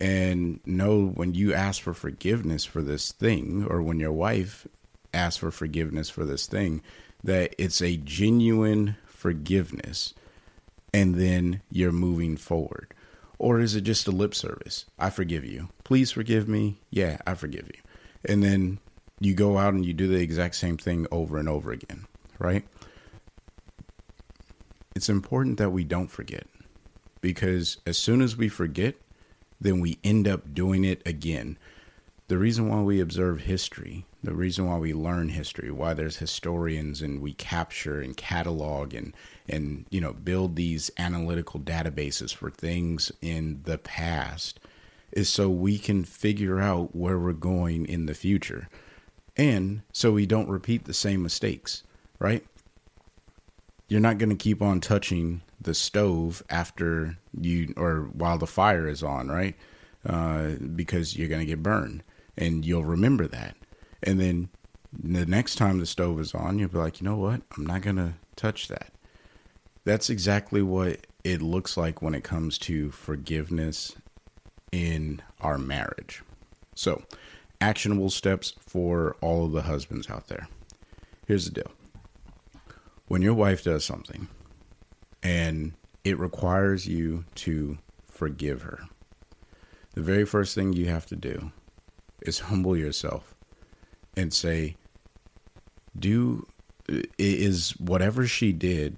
and 0.00 0.60
know 0.66 1.06
when 1.06 1.34
you 1.34 1.54
ask 1.54 1.80
for 1.80 1.94
forgiveness 1.94 2.64
for 2.64 2.82
this 2.82 3.12
thing 3.12 3.66
or 3.68 3.80
when 3.80 3.98
your 3.98 4.12
wife 4.12 4.66
asks 5.14 5.38
for 5.38 5.50
forgiveness 5.50 6.10
for 6.10 6.24
this 6.24 6.46
thing 6.46 6.82
that 7.24 7.54
it's 7.56 7.80
a 7.80 7.96
genuine 7.96 8.96
forgiveness 9.06 10.12
and 10.92 11.14
then 11.16 11.62
you're 11.70 11.92
moving 11.92 12.36
forward. 12.36 12.94
Or 13.38 13.60
is 13.60 13.74
it 13.74 13.80
just 13.82 14.06
a 14.06 14.12
lip 14.12 14.34
service? 14.34 14.86
I 14.98 15.10
forgive 15.10 15.44
you. 15.44 15.68
Please 15.84 16.12
forgive 16.12 16.48
me. 16.48 16.78
Yeah 16.90 17.18
i 17.26 17.34
forgive 17.34 17.66
you. 17.66 17.80
And 18.24 18.42
then 18.42 18.78
you 19.20 19.34
go 19.34 19.58
out 19.58 19.74
and 19.74 19.84
you 19.84 19.92
do 19.92 20.06
the 20.06 20.20
exact 20.22 20.54
same 20.54 20.76
thing 20.76 21.06
over 21.10 21.38
and 21.38 21.48
over 21.48 21.72
again 21.72 22.06
right? 22.42 22.64
It's 24.94 25.08
important 25.08 25.58
that 25.58 25.70
we 25.70 25.84
don't 25.84 26.10
forget 26.10 26.46
because 27.20 27.78
as 27.86 27.96
soon 27.96 28.20
as 28.20 28.36
we 28.36 28.48
forget, 28.48 28.96
then 29.60 29.80
we 29.80 29.98
end 30.02 30.26
up 30.26 30.52
doing 30.52 30.84
it 30.84 31.00
again. 31.06 31.56
The 32.32 32.38
reason 32.38 32.66
why 32.66 32.80
we 32.80 32.98
observe 32.98 33.42
history, 33.42 34.06
the 34.24 34.32
reason 34.32 34.66
why 34.66 34.78
we 34.78 34.94
learn 34.94 35.28
history, 35.28 35.70
why 35.70 35.92
there's 35.92 36.16
historians 36.16 37.02
and 37.02 37.20
we 37.20 37.34
capture 37.34 38.00
and 38.00 38.16
catalog 38.16 38.94
and 38.94 39.14
and 39.46 39.84
you 39.90 40.00
know 40.00 40.14
build 40.14 40.56
these 40.56 40.90
analytical 40.96 41.60
databases 41.60 42.34
for 42.34 42.50
things 42.50 43.12
in 43.20 43.60
the 43.64 43.76
past 43.76 44.60
is 45.12 45.28
so 45.28 45.50
we 45.50 45.78
can 45.78 46.04
figure 46.04 46.58
out 46.58 46.96
where 46.96 47.18
we're 47.18 47.34
going 47.34 47.84
in 47.84 48.06
the 48.06 48.14
future 48.14 48.70
and 49.36 49.82
so 49.92 50.10
we 50.12 50.24
don't 50.24 50.48
repeat 50.48 50.86
the 50.86 50.94
same 50.94 51.22
mistakes, 51.22 51.82
right? 52.18 52.46
you're 53.88 54.00
not 54.00 54.16
going 54.16 54.30
to 54.30 54.36
keep 54.36 54.62
on 54.62 54.80
touching 54.80 55.42
the 55.60 55.74
stove 55.74 56.42
after 56.48 57.18
you 57.38 57.74
or 57.76 58.08
while 58.14 58.38
the 58.38 58.46
fire 58.46 58.88
is 58.88 59.02
on, 59.02 59.28
right? 59.28 59.54
Uh, 60.06 60.52
because 60.74 61.14
you're 61.14 61.28
going 61.28 61.38
to 61.38 61.46
get 61.46 61.62
burned 61.62 62.02
and 62.36 62.64
you'll 62.64 62.84
remember 62.84 63.26
that. 63.28 63.56
And 64.02 64.20
then 64.20 64.48
the 64.92 65.26
next 65.26 65.56
time 65.56 65.78
the 65.78 65.86
stove 65.86 66.20
is 66.20 66.34
on, 66.34 66.58
you'll 66.58 66.68
be 66.68 66.78
like, 66.78 67.00
you 67.00 67.04
know 67.04 67.16
what? 67.16 67.42
I'm 67.56 67.66
not 67.66 67.82
going 67.82 67.96
to 67.96 68.14
touch 68.36 68.68
that. 68.68 68.92
That's 69.84 70.10
exactly 70.10 70.62
what 70.62 71.06
it 71.24 71.42
looks 71.42 71.76
like 71.76 72.02
when 72.02 72.14
it 72.14 72.24
comes 72.24 72.58
to 72.58 72.90
forgiveness 72.90 73.94
in 74.70 75.22
our 75.40 75.58
marriage. 75.58 76.22
So, 76.74 77.02
actionable 77.60 78.10
steps 78.10 78.54
for 78.60 79.16
all 79.20 79.46
of 79.46 79.52
the 79.52 79.62
husbands 79.62 80.08
out 80.10 80.28
there. 80.28 80.48
Here's 81.26 81.44
the 81.44 81.62
deal 81.62 81.72
when 83.06 83.22
your 83.22 83.34
wife 83.34 83.62
does 83.62 83.84
something 83.84 84.28
and 85.22 85.74
it 86.04 86.18
requires 86.18 86.86
you 86.88 87.24
to 87.36 87.78
forgive 88.10 88.62
her, 88.62 88.80
the 89.94 90.00
very 90.00 90.24
first 90.24 90.54
thing 90.54 90.72
you 90.72 90.86
have 90.86 91.06
to 91.06 91.16
do 91.16 91.52
is 92.26 92.40
humble 92.40 92.76
yourself 92.76 93.34
and 94.16 94.32
say, 94.32 94.76
do 95.98 96.46
is 97.18 97.70
whatever 97.78 98.26
she 98.26 98.52
did 98.52 98.96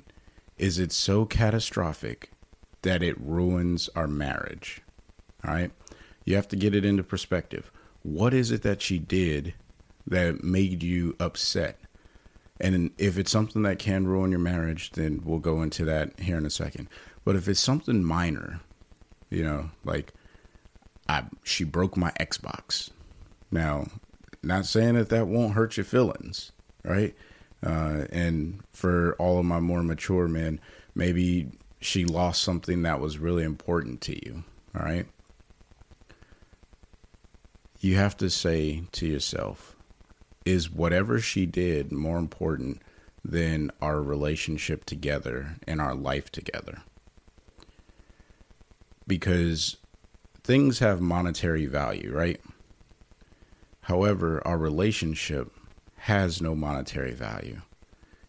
is 0.56 0.78
it 0.78 0.92
so 0.92 1.24
catastrophic 1.24 2.30
that 2.82 3.02
it 3.02 3.20
ruins 3.20 3.90
our 3.94 4.06
marriage 4.06 4.80
all 5.44 5.52
right 5.52 5.70
you 6.24 6.34
have 6.34 6.48
to 6.48 6.56
get 6.56 6.74
it 6.74 6.84
into 6.84 7.02
perspective 7.02 7.70
what 8.02 8.32
is 8.32 8.50
it 8.50 8.62
that 8.62 8.80
she 8.80 8.98
did 8.98 9.52
that 10.06 10.42
made 10.42 10.82
you 10.82 11.14
upset 11.20 11.78
and 12.60 12.90
if 12.98 13.18
it's 13.18 13.30
something 13.30 13.62
that 13.62 13.78
can 13.78 14.06
ruin 14.06 14.30
your 14.30 14.40
marriage, 14.40 14.92
then 14.92 15.22
we'll 15.24 15.40
go 15.40 15.62
into 15.62 15.84
that 15.86 16.18
here 16.20 16.38
in 16.38 16.46
a 16.46 16.50
second. 16.50 16.88
But 17.24 17.36
if 17.36 17.48
it's 17.48 17.60
something 17.60 18.04
minor, 18.04 18.60
you 19.28 19.42
know, 19.42 19.70
like 19.84 20.12
I 21.08 21.24
she 21.42 21.64
broke 21.64 21.96
my 21.96 22.12
Xbox. 22.20 22.90
Now, 23.54 23.86
not 24.42 24.66
saying 24.66 24.94
that 24.94 25.10
that 25.10 25.28
won't 25.28 25.54
hurt 25.54 25.76
your 25.76 25.84
feelings, 25.84 26.50
right? 26.84 27.14
Uh, 27.64 28.06
and 28.10 28.60
for 28.72 29.14
all 29.14 29.38
of 29.38 29.44
my 29.44 29.60
more 29.60 29.84
mature 29.84 30.26
men, 30.26 30.58
maybe 30.92 31.52
she 31.80 32.04
lost 32.04 32.42
something 32.42 32.82
that 32.82 32.98
was 32.98 33.18
really 33.18 33.44
important 33.44 34.00
to 34.02 34.26
you, 34.26 34.42
all 34.76 34.84
right? 34.84 35.06
You 37.78 37.94
have 37.94 38.16
to 38.16 38.28
say 38.28 38.82
to 38.90 39.06
yourself, 39.06 39.76
is 40.44 40.68
whatever 40.68 41.20
she 41.20 41.46
did 41.46 41.92
more 41.92 42.18
important 42.18 42.82
than 43.24 43.70
our 43.80 44.02
relationship 44.02 44.84
together 44.84 45.58
and 45.64 45.80
our 45.80 45.94
life 45.94 46.32
together? 46.32 46.82
Because 49.06 49.76
things 50.42 50.80
have 50.80 51.00
monetary 51.00 51.66
value, 51.66 52.12
right? 52.12 52.40
However, 53.84 54.40
our 54.46 54.56
relationship 54.56 55.52
has 55.96 56.40
no 56.40 56.54
monetary 56.54 57.12
value. 57.12 57.60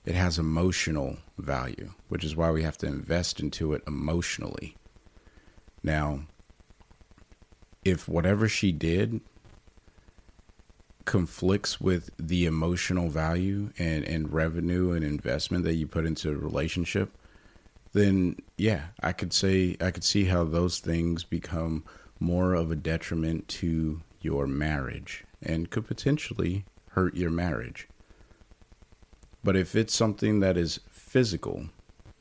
It 0.04 0.14
has 0.14 0.38
emotional 0.38 1.18
value, 1.38 1.92
which 2.10 2.26
is 2.26 2.36
why 2.36 2.52
we 2.52 2.64
have 2.64 2.78
to 2.80 2.88
invest 2.88 3.40
into 3.40 3.74
it 3.74 3.82
emotionally. 3.88 4.76
Now, 5.82 6.22
if 7.86 8.10
whatever 8.10 8.50
she 8.50 8.74
did 8.74 9.22
conflicts 11.06 11.80
with 11.80 12.10
the 12.18 12.46
emotional 12.46 13.08
value 13.08 13.70
and, 13.78 14.04
and 14.04 14.34
revenue 14.34 14.92
and 14.92 15.06
investment 15.06 15.64
that 15.64 15.76
you 15.76 15.88
put 15.88 16.06
into 16.06 16.32
a 16.32 16.36
relationship, 16.36 17.18
then 17.94 18.36
yeah, 18.58 18.88
I 19.02 19.14
could 19.14 19.32
say 19.32 19.78
I 19.80 19.92
could 19.92 20.04
see 20.04 20.26
how 20.26 20.44
those 20.44 20.80
things 20.80 21.24
become 21.24 21.86
more 22.20 22.56
of 22.56 22.72
a 22.72 22.76
detriment 22.76 23.48
to 23.48 24.02
your 24.20 24.48
marriage 24.48 25.24
and 25.46 25.70
could 25.70 25.88
potentially 25.88 26.66
hurt 26.92 27.16
your 27.16 27.32
marriage. 27.32 27.88
But 29.44 29.56
if 29.56 29.76
it's 29.76 29.94
something 29.94 30.40
that 30.40 30.58
is 30.58 30.80
physical, 30.90 31.66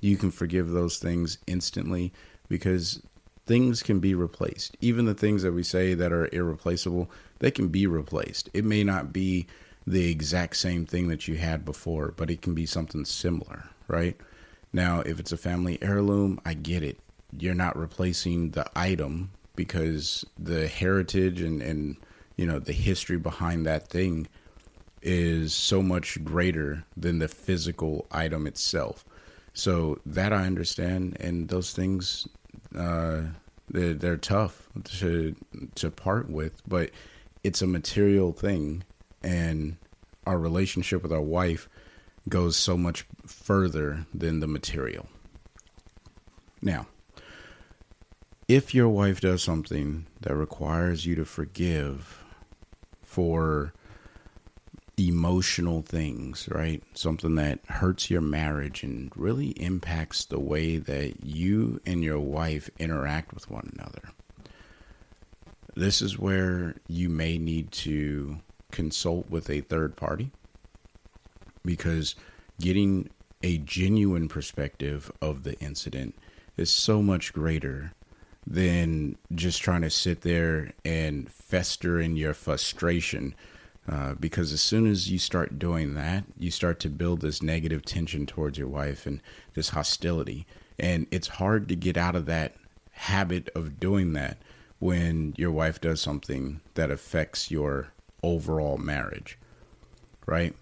you 0.00 0.16
can 0.16 0.30
forgive 0.30 0.70
those 0.70 0.98
things 0.98 1.38
instantly 1.46 2.12
because 2.48 3.02
things 3.46 3.82
can 3.82 4.00
be 4.00 4.14
replaced. 4.14 4.76
Even 4.80 5.06
the 5.06 5.14
things 5.14 5.42
that 5.42 5.52
we 5.52 5.62
say 5.62 5.94
that 5.94 6.12
are 6.12 6.28
irreplaceable, 6.34 7.10
they 7.38 7.50
can 7.50 7.68
be 7.68 7.86
replaced. 7.86 8.50
It 8.52 8.64
may 8.64 8.84
not 8.84 9.12
be 9.12 9.46
the 9.86 10.10
exact 10.10 10.56
same 10.56 10.86
thing 10.86 11.08
that 11.08 11.28
you 11.28 11.36
had 11.36 11.64
before, 11.64 12.12
but 12.16 12.30
it 12.30 12.42
can 12.42 12.54
be 12.54 12.66
something 12.66 13.04
similar, 13.04 13.64
right? 13.88 14.16
Now, 14.72 15.00
if 15.00 15.20
it's 15.20 15.32
a 15.32 15.36
family 15.36 15.78
heirloom, 15.82 16.40
I 16.44 16.54
get 16.54 16.82
it. 16.82 16.98
You're 17.38 17.54
not 17.54 17.76
replacing 17.76 18.50
the 18.50 18.66
item 18.74 19.30
because 19.56 20.24
the 20.38 20.66
heritage 20.66 21.40
and, 21.40 21.62
and 21.62 21.96
you 22.36 22.46
know 22.46 22.58
the 22.58 22.72
history 22.72 23.18
behind 23.18 23.66
that 23.66 23.88
thing 23.88 24.28
is 25.02 25.52
so 25.52 25.82
much 25.82 26.22
greater 26.24 26.84
than 26.96 27.18
the 27.18 27.28
physical 27.28 28.06
item 28.10 28.46
itself. 28.46 29.04
So 29.52 30.00
that 30.06 30.32
I 30.32 30.46
understand, 30.46 31.16
and 31.20 31.48
those 31.48 31.72
things 31.72 32.26
uh, 32.76 33.22
they're, 33.68 33.94
they're 33.94 34.16
tough 34.16 34.68
to 34.98 35.36
to 35.76 35.90
part 35.90 36.28
with, 36.28 36.62
but 36.66 36.90
it's 37.42 37.62
a 37.62 37.66
material 37.66 38.32
thing, 38.32 38.84
and 39.22 39.76
our 40.26 40.38
relationship 40.38 41.02
with 41.02 41.12
our 41.12 41.20
wife 41.20 41.68
goes 42.28 42.56
so 42.56 42.76
much 42.76 43.06
further 43.26 44.06
than 44.14 44.40
the 44.40 44.46
material. 44.46 45.06
Now, 46.62 46.86
if 48.48 48.74
your 48.74 48.88
wife 48.88 49.20
does 49.20 49.42
something 49.42 50.06
that 50.22 50.34
requires 50.34 51.04
you 51.04 51.14
to 51.16 51.24
forgive 51.24 52.23
for 53.14 53.72
emotional 54.96 55.82
things, 55.82 56.48
right? 56.50 56.82
Something 56.94 57.36
that 57.36 57.60
hurts 57.68 58.10
your 58.10 58.20
marriage 58.20 58.82
and 58.82 59.12
really 59.14 59.50
impacts 59.50 60.24
the 60.24 60.40
way 60.40 60.78
that 60.78 61.24
you 61.24 61.80
and 61.86 62.02
your 62.02 62.18
wife 62.18 62.68
interact 62.76 63.32
with 63.32 63.48
one 63.48 63.70
another. 63.76 64.10
This 65.76 66.02
is 66.02 66.18
where 66.18 66.74
you 66.88 67.08
may 67.08 67.38
need 67.38 67.70
to 67.72 68.38
consult 68.72 69.30
with 69.30 69.48
a 69.48 69.60
third 69.60 69.94
party 69.94 70.32
because 71.64 72.16
getting 72.60 73.10
a 73.44 73.58
genuine 73.58 74.26
perspective 74.26 75.12
of 75.22 75.44
the 75.44 75.56
incident 75.60 76.16
is 76.56 76.68
so 76.68 77.00
much 77.00 77.32
greater 77.32 77.92
than 78.46 79.16
just 79.34 79.62
trying 79.62 79.82
to 79.82 79.90
sit 79.90 80.20
there 80.20 80.72
and 80.84 81.30
fester 81.30 82.00
in 82.00 82.16
your 82.16 82.34
frustration 82.34 83.34
uh, 83.86 84.14
because 84.14 84.52
as 84.52 84.62
soon 84.62 84.86
as 84.86 85.10
you 85.10 85.18
start 85.18 85.58
doing 85.58 85.94
that, 85.94 86.24
you 86.38 86.50
start 86.50 86.80
to 86.80 86.88
build 86.88 87.20
this 87.20 87.42
negative 87.42 87.84
tension 87.84 88.24
towards 88.24 88.56
your 88.56 88.68
wife 88.68 89.06
and 89.06 89.20
this 89.54 89.70
hostility. 89.70 90.46
And 90.78 91.06
it's 91.10 91.28
hard 91.28 91.68
to 91.68 91.76
get 91.76 91.96
out 91.96 92.16
of 92.16 92.26
that 92.26 92.54
habit 92.92 93.50
of 93.54 93.78
doing 93.78 94.14
that 94.14 94.38
when 94.78 95.34
your 95.36 95.50
wife 95.50 95.80
does 95.80 96.00
something 96.00 96.60
that 96.74 96.90
affects 96.90 97.50
your 97.50 97.92
overall 98.22 98.78
marriage, 98.78 99.38
right? 100.26 100.54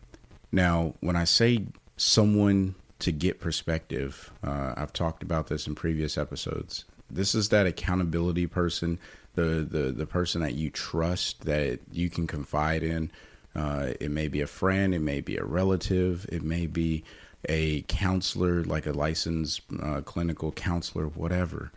Now, 0.50 0.94
when 1.00 1.16
I 1.16 1.24
say 1.24 1.66
someone 1.96 2.74
to 2.98 3.12
get 3.12 3.40
perspective, 3.40 4.32
uh, 4.42 4.74
I've 4.76 4.92
talked 4.92 5.22
about 5.22 5.46
this 5.46 5.66
in 5.66 5.74
previous 5.74 6.18
episodes. 6.18 6.84
This 7.12 7.34
is 7.34 7.50
that 7.50 7.66
accountability 7.66 8.46
person, 8.46 8.98
the 9.34 9.66
the 9.68 9.92
the 9.92 10.06
person 10.06 10.40
that 10.40 10.54
you 10.54 10.70
trust, 10.70 11.42
that 11.42 11.80
you 11.92 12.10
can 12.10 12.26
confide 12.26 12.82
in. 12.82 13.10
Uh, 13.54 13.92
it 14.00 14.10
may 14.10 14.28
be 14.28 14.40
a 14.40 14.46
friend, 14.46 14.94
it 14.94 15.00
may 15.00 15.20
be 15.20 15.36
a 15.36 15.44
relative, 15.44 16.26
it 16.32 16.42
may 16.42 16.66
be 16.66 17.04
a 17.48 17.82
counselor, 17.82 18.64
like 18.64 18.86
a 18.86 18.92
licensed 18.92 19.60
uh, 19.82 20.00
clinical 20.00 20.52
counselor, 20.52 21.06
whatever. 21.06 21.70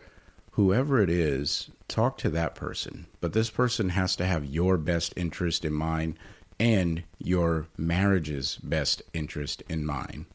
Whoever 0.51 1.01
it 1.01 1.09
is, 1.09 1.69
talk 1.89 2.17
to 2.19 2.29
that 2.29 2.55
person. 2.55 3.07
But 3.19 3.33
this 3.33 3.49
person 3.49 3.89
has 3.89 4.15
to 4.15 4.25
have 4.25 4.45
your 4.45 4.77
best 4.77 5.13
interest 5.17 5.65
in 5.65 5.73
mind 5.73 6.17
and 6.57 7.03
your 7.19 7.67
marriage's 7.77 8.55
best 8.63 9.01
interest 9.13 9.63
in 9.67 9.85
mind. 9.85 10.25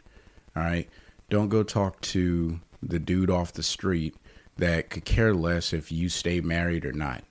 All 0.55 0.63
right. 0.63 0.91
Don't 1.31 1.49
go 1.49 1.63
talk 1.63 2.01
to 2.03 2.61
the 2.83 2.99
dude 2.99 3.31
off 3.31 3.53
the 3.55 3.63
street 3.63 4.15
that 4.61 4.91
could 4.91 5.07
care 5.07 5.35
less 5.35 5.73
if 5.73 5.91
you 5.91 6.11
stay 6.11 6.41
married 6.41 6.85
or 6.85 6.93
not. 6.93 7.25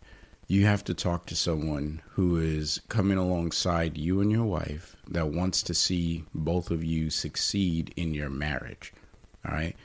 You 0.47 0.65
have 0.65 0.83
to 0.85 0.95
talk 0.95 1.27
to 1.27 1.35
someone 1.35 2.01
who 2.13 2.37
is 2.37 2.81
coming 2.89 3.19
alongside 3.19 3.97
you 3.97 4.19
and 4.19 4.31
your 4.31 4.45
wife 4.45 4.95
that 5.07 5.27
wants 5.27 5.61
to 5.63 5.75
see 5.75 6.23
both 6.33 6.71
of 6.71 6.83
you 6.83 7.11
succeed 7.11 7.93
in 7.95 8.15
your 8.15 8.31
marriage. 8.31 8.91
All 9.45 9.53
right. 9.53 9.75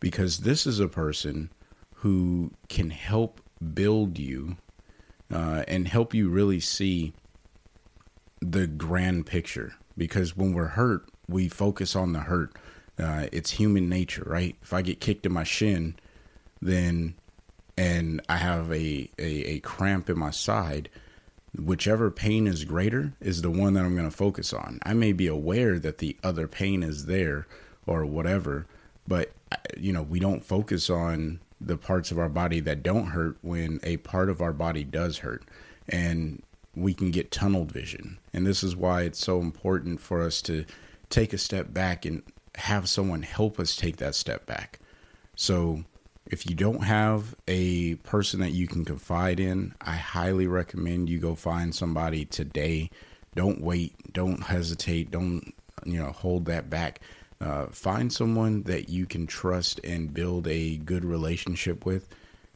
Because 0.00 0.38
this 0.38 0.66
is 0.66 0.80
a 0.80 0.88
person 0.88 1.50
who 1.96 2.52
can 2.70 2.88
help 2.88 3.42
build 3.74 4.18
you 4.18 4.56
uh, 5.30 5.64
and 5.68 5.86
help 5.86 6.14
you 6.14 6.30
really 6.30 6.60
see 6.60 7.12
the 8.40 8.66
grand 8.66 9.26
picture. 9.26 9.74
Because 9.98 10.34
when 10.34 10.54
we're 10.54 10.68
hurt, 10.68 11.10
we 11.28 11.46
focus 11.46 11.94
on 11.94 12.14
the 12.14 12.20
hurt. 12.20 12.56
Uh, 12.98 13.26
it's 13.32 13.50
human 13.50 13.90
nature, 13.90 14.24
right? 14.26 14.56
If 14.62 14.72
I 14.72 14.80
get 14.80 14.98
kicked 14.98 15.26
in 15.26 15.32
my 15.32 15.44
shin, 15.44 15.96
then 16.60 17.14
and 17.80 18.20
I 18.28 18.36
have 18.36 18.70
a, 18.70 19.10
a, 19.18 19.52
a 19.52 19.60
cramp 19.60 20.10
in 20.10 20.18
my 20.18 20.30
side, 20.30 20.90
whichever 21.58 22.10
pain 22.10 22.46
is 22.46 22.64
greater 22.64 23.14
is 23.20 23.40
the 23.40 23.50
one 23.50 23.72
that 23.72 23.86
I'm 23.86 23.96
going 23.96 24.10
to 24.10 24.14
focus 24.14 24.52
on. 24.52 24.80
I 24.82 24.92
may 24.92 25.12
be 25.12 25.26
aware 25.26 25.78
that 25.78 25.96
the 25.96 26.14
other 26.22 26.46
pain 26.46 26.82
is 26.82 27.06
there 27.06 27.46
or 27.86 28.04
whatever, 28.04 28.66
but 29.08 29.32
uh, 29.50 29.56
you 29.78 29.94
know, 29.94 30.02
we 30.02 30.20
don't 30.20 30.44
focus 30.44 30.90
on 30.90 31.40
the 31.58 31.78
parts 31.78 32.10
of 32.10 32.18
our 32.18 32.28
body 32.28 32.60
that 32.60 32.82
don't 32.82 33.06
hurt 33.06 33.38
when 33.40 33.80
a 33.82 33.96
part 33.98 34.28
of 34.28 34.42
our 34.42 34.52
body 34.52 34.84
does 34.84 35.18
hurt. 35.18 35.44
And 35.88 36.42
we 36.74 36.92
can 36.92 37.10
get 37.10 37.30
tunneled 37.30 37.72
vision. 37.72 38.18
And 38.32 38.46
this 38.46 38.62
is 38.62 38.76
why 38.76 39.02
it's 39.02 39.18
so 39.18 39.40
important 39.40 40.00
for 40.00 40.22
us 40.22 40.42
to 40.42 40.66
take 41.08 41.32
a 41.32 41.38
step 41.38 41.72
back 41.72 42.04
and 42.04 42.22
have 42.56 42.90
someone 42.90 43.22
help 43.22 43.58
us 43.58 43.74
take 43.74 43.96
that 43.96 44.14
step 44.14 44.44
back. 44.44 44.78
So, 45.34 45.84
if 46.30 46.48
you 46.48 46.54
don't 46.54 46.84
have 46.84 47.34
a 47.48 47.96
person 47.96 48.40
that 48.40 48.52
you 48.52 48.68
can 48.68 48.84
confide 48.84 49.40
in, 49.40 49.74
I 49.80 49.96
highly 49.96 50.46
recommend 50.46 51.10
you 51.10 51.18
go 51.18 51.34
find 51.34 51.74
somebody 51.74 52.24
today. 52.24 52.90
Don't 53.34 53.60
wait, 53.60 54.12
don't 54.12 54.44
hesitate, 54.44 55.10
don't 55.10 55.52
you 55.84 55.98
know, 55.98 56.12
hold 56.12 56.44
that 56.46 56.70
back. 56.70 57.00
Uh, 57.40 57.66
find 57.66 58.12
someone 58.12 58.62
that 58.62 58.88
you 58.88 59.06
can 59.06 59.26
trust 59.26 59.80
and 59.82 60.14
build 60.14 60.46
a 60.46 60.76
good 60.76 61.04
relationship 61.04 61.84
with 61.84 62.08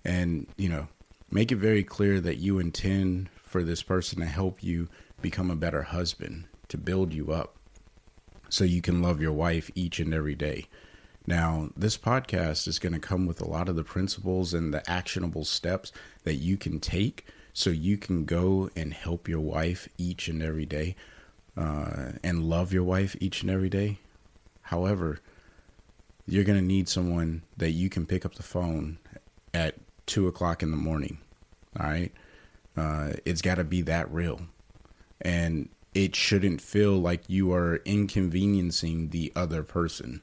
and, 0.04 0.46
you 0.56 0.68
know, 0.68 0.86
make 1.30 1.50
it 1.50 1.56
very 1.56 1.82
clear 1.82 2.20
that 2.20 2.36
you 2.36 2.58
intend 2.58 3.28
for 3.42 3.64
this 3.64 3.82
person 3.82 4.20
to 4.20 4.26
help 4.26 4.62
you 4.62 4.88
become 5.20 5.50
a 5.50 5.56
better 5.56 5.82
husband, 5.82 6.44
to 6.68 6.76
build 6.76 7.12
you 7.12 7.32
up 7.32 7.56
so 8.48 8.62
you 8.62 8.82
can 8.82 9.02
love 9.02 9.20
your 9.20 9.32
wife 9.32 9.70
each 9.74 9.98
and 9.98 10.14
every 10.14 10.34
day. 10.34 10.66
Now, 11.26 11.70
this 11.74 11.96
podcast 11.96 12.68
is 12.68 12.78
going 12.78 12.92
to 12.92 12.98
come 12.98 13.26
with 13.26 13.40
a 13.40 13.48
lot 13.48 13.68
of 13.70 13.76
the 13.76 13.84
principles 13.84 14.52
and 14.52 14.74
the 14.74 14.88
actionable 14.90 15.44
steps 15.44 15.90
that 16.24 16.34
you 16.34 16.58
can 16.58 16.80
take 16.80 17.26
so 17.54 17.70
you 17.70 17.96
can 17.96 18.26
go 18.26 18.68
and 18.76 18.92
help 18.92 19.26
your 19.26 19.40
wife 19.40 19.88
each 19.96 20.28
and 20.28 20.42
every 20.42 20.66
day 20.66 20.96
uh, 21.56 22.12
and 22.22 22.44
love 22.44 22.74
your 22.74 22.82
wife 22.84 23.16
each 23.20 23.40
and 23.40 23.50
every 23.50 23.70
day. 23.70 23.98
However, 24.62 25.20
you're 26.26 26.44
going 26.44 26.58
to 26.58 26.64
need 26.64 26.88
someone 26.88 27.42
that 27.56 27.70
you 27.70 27.88
can 27.88 28.04
pick 28.04 28.26
up 28.26 28.34
the 28.34 28.42
phone 28.42 28.98
at 29.54 29.76
two 30.04 30.26
o'clock 30.26 30.62
in 30.62 30.70
the 30.70 30.76
morning. 30.76 31.18
All 31.80 31.86
right. 31.86 32.12
Uh, 32.76 33.12
it's 33.24 33.40
got 33.40 33.54
to 33.54 33.64
be 33.64 33.80
that 33.82 34.12
real. 34.12 34.42
And 35.22 35.70
it 35.94 36.14
shouldn't 36.14 36.60
feel 36.60 36.98
like 36.98 37.22
you 37.28 37.52
are 37.52 37.76
inconveniencing 37.84 39.08
the 39.08 39.32
other 39.34 39.62
person 39.62 40.20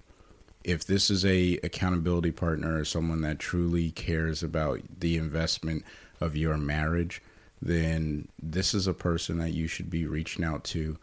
if 0.64 0.86
this 0.86 1.10
is 1.10 1.26
a 1.26 1.60
accountability 1.64 2.32
partner 2.32 2.80
or 2.80 2.86
someone 2.86 3.22
that 3.22 3.40
truly 3.40 3.92
cares 3.92 4.44
about 4.44 4.82
the 5.00 5.18
investment 5.18 5.84
of 6.20 6.36
your 6.36 6.58
marriage, 6.58 7.22
then 7.62 8.28
this 8.42 8.74
is 8.74 8.88
a 8.88 8.94
person 8.94 9.38
that 9.40 9.52
you 9.52 9.68
should 9.68 9.90
be 9.90 10.06
reaching 10.06 10.44
out 10.44 10.64
to 10.64 10.98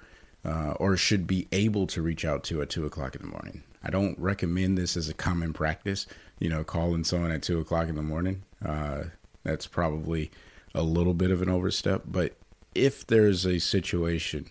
uh, 0.44 0.72
or 0.78 0.96
should 0.96 1.26
be 1.26 1.46
able 1.52 1.86
to 1.86 2.02
reach 2.02 2.24
out 2.24 2.44
to 2.44 2.62
at 2.62 2.70
two 2.70 2.86
o'clock 2.86 3.14
in 3.14 3.22
the 3.22 3.28
morning. 3.28 3.62
I 3.82 3.90
don't 3.90 4.18
recommend 4.18 4.76
this 4.76 4.96
as 4.96 5.08
a 5.08 5.14
common 5.14 5.52
practice, 5.52 6.06
you 6.38 6.48
know, 6.48 6.64
calling 6.64 7.04
someone 7.04 7.30
at 7.30 7.42
two 7.42 7.60
o'clock 7.60 7.88
in 7.88 7.96
the 7.96 8.02
morning. 8.02 8.42
Uh, 8.64 9.04
that's 9.44 9.66
probably 9.66 10.30
a 10.74 10.82
little 10.82 11.14
bit 11.14 11.30
of 11.30 11.42
an 11.42 11.48
overstep, 11.48 12.02
but 12.06 12.36
if 12.74 13.06
there's 13.06 13.46
a 13.46 13.58
situation 13.58 14.50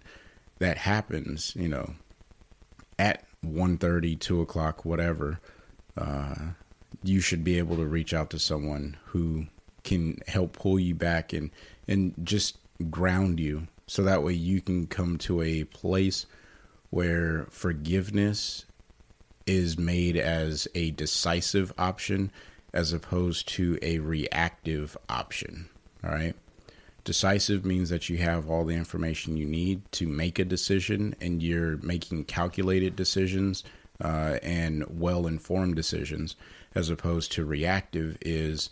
that 0.59 0.77
happens, 0.77 1.53
you 1.55 1.67
know, 1.67 1.93
at 2.97 3.26
1.30 3.47 4.19
2 4.19 4.41
o'clock 4.41 4.85
whatever 4.85 5.39
uh, 5.97 6.35
you 7.03 7.19
should 7.19 7.43
be 7.43 7.57
able 7.57 7.75
to 7.77 7.85
reach 7.85 8.13
out 8.13 8.29
to 8.29 8.39
someone 8.39 8.97
who 9.05 9.47
can 9.83 10.19
help 10.27 10.53
pull 10.53 10.79
you 10.79 10.93
back 10.93 11.33
and 11.33 11.49
and 11.87 12.13
just 12.23 12.57
ground 12.89 13.39
you. 13.39 13.67
So 13.87 14.03
that 14.03 14.23
way 14.23 14.33
you 14.33 14.61
can 14.61 14.87
come 14.87 15.17
to 15.19 15.41
a 15.41 15.63
place 15.65 16.25
where 16.89 17.47
forgiveness 17.49 18.65
is 19.45 19.77
made 19.77 20.17
as 20.17 20.67
a 20.75 20.91
decisive 20.91 21.71
option 21.77 22.31
as 22.73 22.91
opposed 22.91 23.47
to 23.47 23.79
a 23.81 23.99
reactive 23.99 24.97
option. 25.09 25.69
All 26.03 26.11
right 26.11 26.35
Decisive 27.07 27.63
means 27.63 27.89
that 27.89 28.09
you 28.09 28.17
have 28.17 28.49
all 28.49 28.65
the 28.65 28.75
information 28.75 29.37
you 29.37 29.45
need 29.45 29.89
to 29.93 30.05
make 30.05 30.39
a 30.39 30.43
decision 30.43 31.15
and 31.21 31.41
you're 31.41 31.77
making 31.77 32.25
calculated 32.25 32.97
decisions 32.97 33.63
uh, 34.03 34.39
and 34.43 34.83
well 34.89 35.25
informed 35.25 35.77
decisions, 35.77 36.35
as 36.75 36.89
opposed 36.89 37.31
to 37.31 37.45
reactive 37.45 38.17
is 38.19 38.69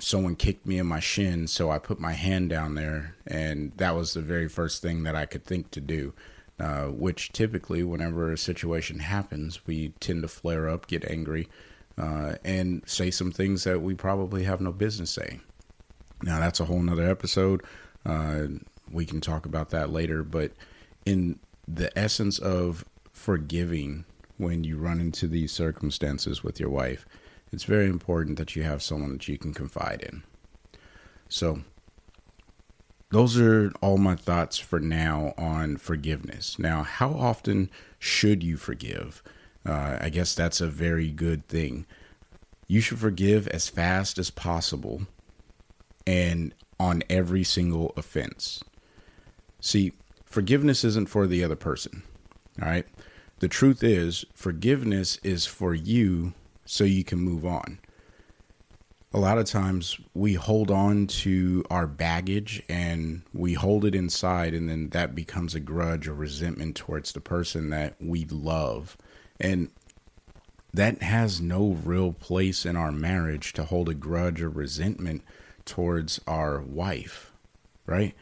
someone 0.00 0.34
kicked 0.34 0.66
me 0.66 0.76
in 0.76 0.88
my 0.88 0.98
shin, 0.98 1.46
so 1.46 1.70
I 1.70 1.78
put 1.78 2.00
my 2.00 2.14
hand 2.14 2.50
down 2.50 2.74
there, 2.74 3.14
and 3.28 3.70
that 3.76 3.94
was 3.94 4.12
the 4.12 4.22
very 4.22 4.48
first 4.48 4.82
thing 4.82 5.04
that 5.04 5.14
I 5.14 5.24
could 5.24 5.44
think 5.44 5.70
to 5.70 5.80
do. 5.80 6.14
Uh, 6.58 6.86
which 6.86 7.30
typically, 7.30 7.84
whenever 7.84 8.32
a 8.32 8.38
situation 8.38 8.98
happens, 8.98 9.64
we 9.68 9.90
tend 10.00 10.22
to 10.22 10.28
flare 10.28 10.68
up, 10.68 10.88
get 10.88 11.08
angry, 11.08 11.48
uh, 11.96 12.34
and 12.44 12.82
say 12.86 13.08
some 13.08 13.30
things 13.30 13.62
that 13.62 13.80
we 13.82 13.94
probably 13.94 14.42
have 14.42 14.60
no 14.60 14.72
business 14.72 15.12
saying. 15.12 15.40
Now, 16.22 16.38
that's 16.40 16.60
a 16.60 16.64
whole 16.64 16.80
nother 16.80 17.08
episode. 17.08 17.62
Uh, 18.04 18.44
we 18.90 19.06
can 19.06 19.20
talk 19.20 19.46
about 19.46 19.70
that 19.70 19.90
later. 19.90 20.22
But 20.22 20.52
in 21.04 21.38
the 21.66 21.96
essence 21.98 22.38
of 22.38 22.84
forgiving 23.12 24.04
when 24.38 24.64
you 24.64 24.78
run 24.78 25.00
into 25.00 25.26
these 25.26 25.52
circumstances 25.52 26.42
with 26.42 26.58
your 26.58 26.70
wife, 26.70 27.06
it's 27.52 27.64
very 27.64 27.86
important 27.86 28.38
that 28.38 28.56
you 28.56 28.62
have 28.62 28.82
someone 28.82 29.12
that 29.12 29.28
you 29.28 29.38
can 29.38 29.52
confide 29.52 30.02
in. 30.02 30.22
So, 31.28 31.60
those 33.10 33.38
are 33.38 33.70
all 33.82 33.98
my 33.98 34.16
thoughts 34.16 34.58
for 34.58 34.80
now 34.80 35.34
on 35.36 35.76
forgiveness. 35.76 36.58
Now, 36.58 36.82
how 36.82 37.10
often 37.10 37.70
should 37.98 38.42
you 38.42 38.56
forgive? 38.56 39.22
Uh, 39.66 39.98
I 40.00 40.08
guess 40.08 40.34
that's 40.34 40.60
a 40.62 40.66
very 40.66 41.10
good 41.10 41.46
thing. 41.46 41.84
You 42.66 42.80
should 42.80 42.98
forgive 42.98 43.46
as 43.48 43.68
fast 43.68 44.16
as 44.18 44.30
possible 44.30 45.02
and 46.06 46.54
on 46.78 47.02
every 47.08 47.44
single 47.44 47.92
offense. 47.96 48.62
See, 49.60 49.92
forgiveness 50.24 50.82
isn't 50.84 51.08
for 51.08 51.26
the 51.26 51.44
other 51.44 51.56
person. 51.56 52.02
All 52.60 52.68
right. 52.68 52.86
The 53.38 53.48
truth 53.48 53.82
is, 53.82 54.24
forgiveness 54.34 55.18
is 55.22 55.46
for 55.46 55.74
you 55.74 56.32
so 56.64 56.84
you 56.84 57.04
can 57.04 57.18
move 57.18 57.44
on. 57.44 57.78
A 59.14 59.18
lot 59.18 59.38
of 59.38 59.44
times 59.44 59.98
we 60.14 60.34
hold 60.34 60.70
on 60.70 61.06
to 61.08 61.64
our 61.70 61.86
baggage 61.86 62.62
and 62.68 63.22
we 63.34 63.52
hold 63.52 63.84
it 63.84 63.94
inside, 63.94 64.54
and 64.54 64.70
then 64.70 64.88
that 64.90 65.14
becomes 65.14 65.54
a 65.54 65.60
grudge 65.60 66.08
or 66.08 66.14
resentment 66.14 66.76
towards 66.76 67.12
the 67.12 67.20
person 67.20 67.70
that 67.70 67.94
we 68.00 68.24
love. 68.24 68.96
And 69.38 69.70
that 70.72 71.02
has 71.02 71.40
no 71.40 71.76
real 71.84 72.12
place 72.12 72.64
in 72.64 72.76
our 72.76 72.92
marriage 72.92 73.52
to 73.54 73.64
hold 73.64 73.88
a 73.88 73.94
grudge 73.94 74.40
or 74.40 74.48
resentment 74.48 75.22
towards 75.64 76.20
our 76.26 76.60
wife, 76.60 77.32
right? 77.86 78.14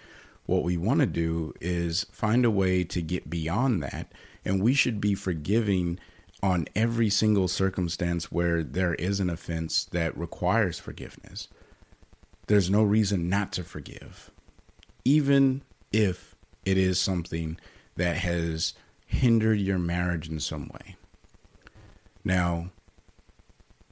What 0.47 0.65
we 0.65 0.77
want 0.77 1.01
to 1.01 1.07
do 1.07 1.55
is 1.61 2.07
find 2.11 2.45
a 2.45 2.51
way 2.51 2.85
to 2.85 3.03
get 3.03 3.31
beyond 3.31 3.83
that, 3.83 4.13
and 4.45 4.63
we 4.63 4.75
should 4.75 5.01
be 5.01 5.15
forgiving 5.15 5.99
on 6.43 6.67
every 6.75 7.11
single 7.11 7.49
circumstance 7.49 8.33
where 8.33 8.63
there 8.63 8.95
is 8.95 9.21
an 9.21 9.31
offense 9.31 9.85
that 9.85 10.17
requires 10.17 10.79
forgiveness. 10.79 11.49
There's 12.47 12.71
no 12.71 12.83
reason 12.83 13.29
not 13.29 13.53
to 13.53 13.65
forgive, 13.65 14.31
even 15.05 15.63
if 15.93 16.35
it 16.65 16.77
is 16.77 16.99
something 16.99 17.59
that 17.97 18.17
has 18.17 18.75
hindered 19.07 19.61
your 19.61 19.79
marriage 19.79 20.29
in 20.29 20.41
some 20.41 20.69
way. 20.69 20.97
Now, 22.25 22.71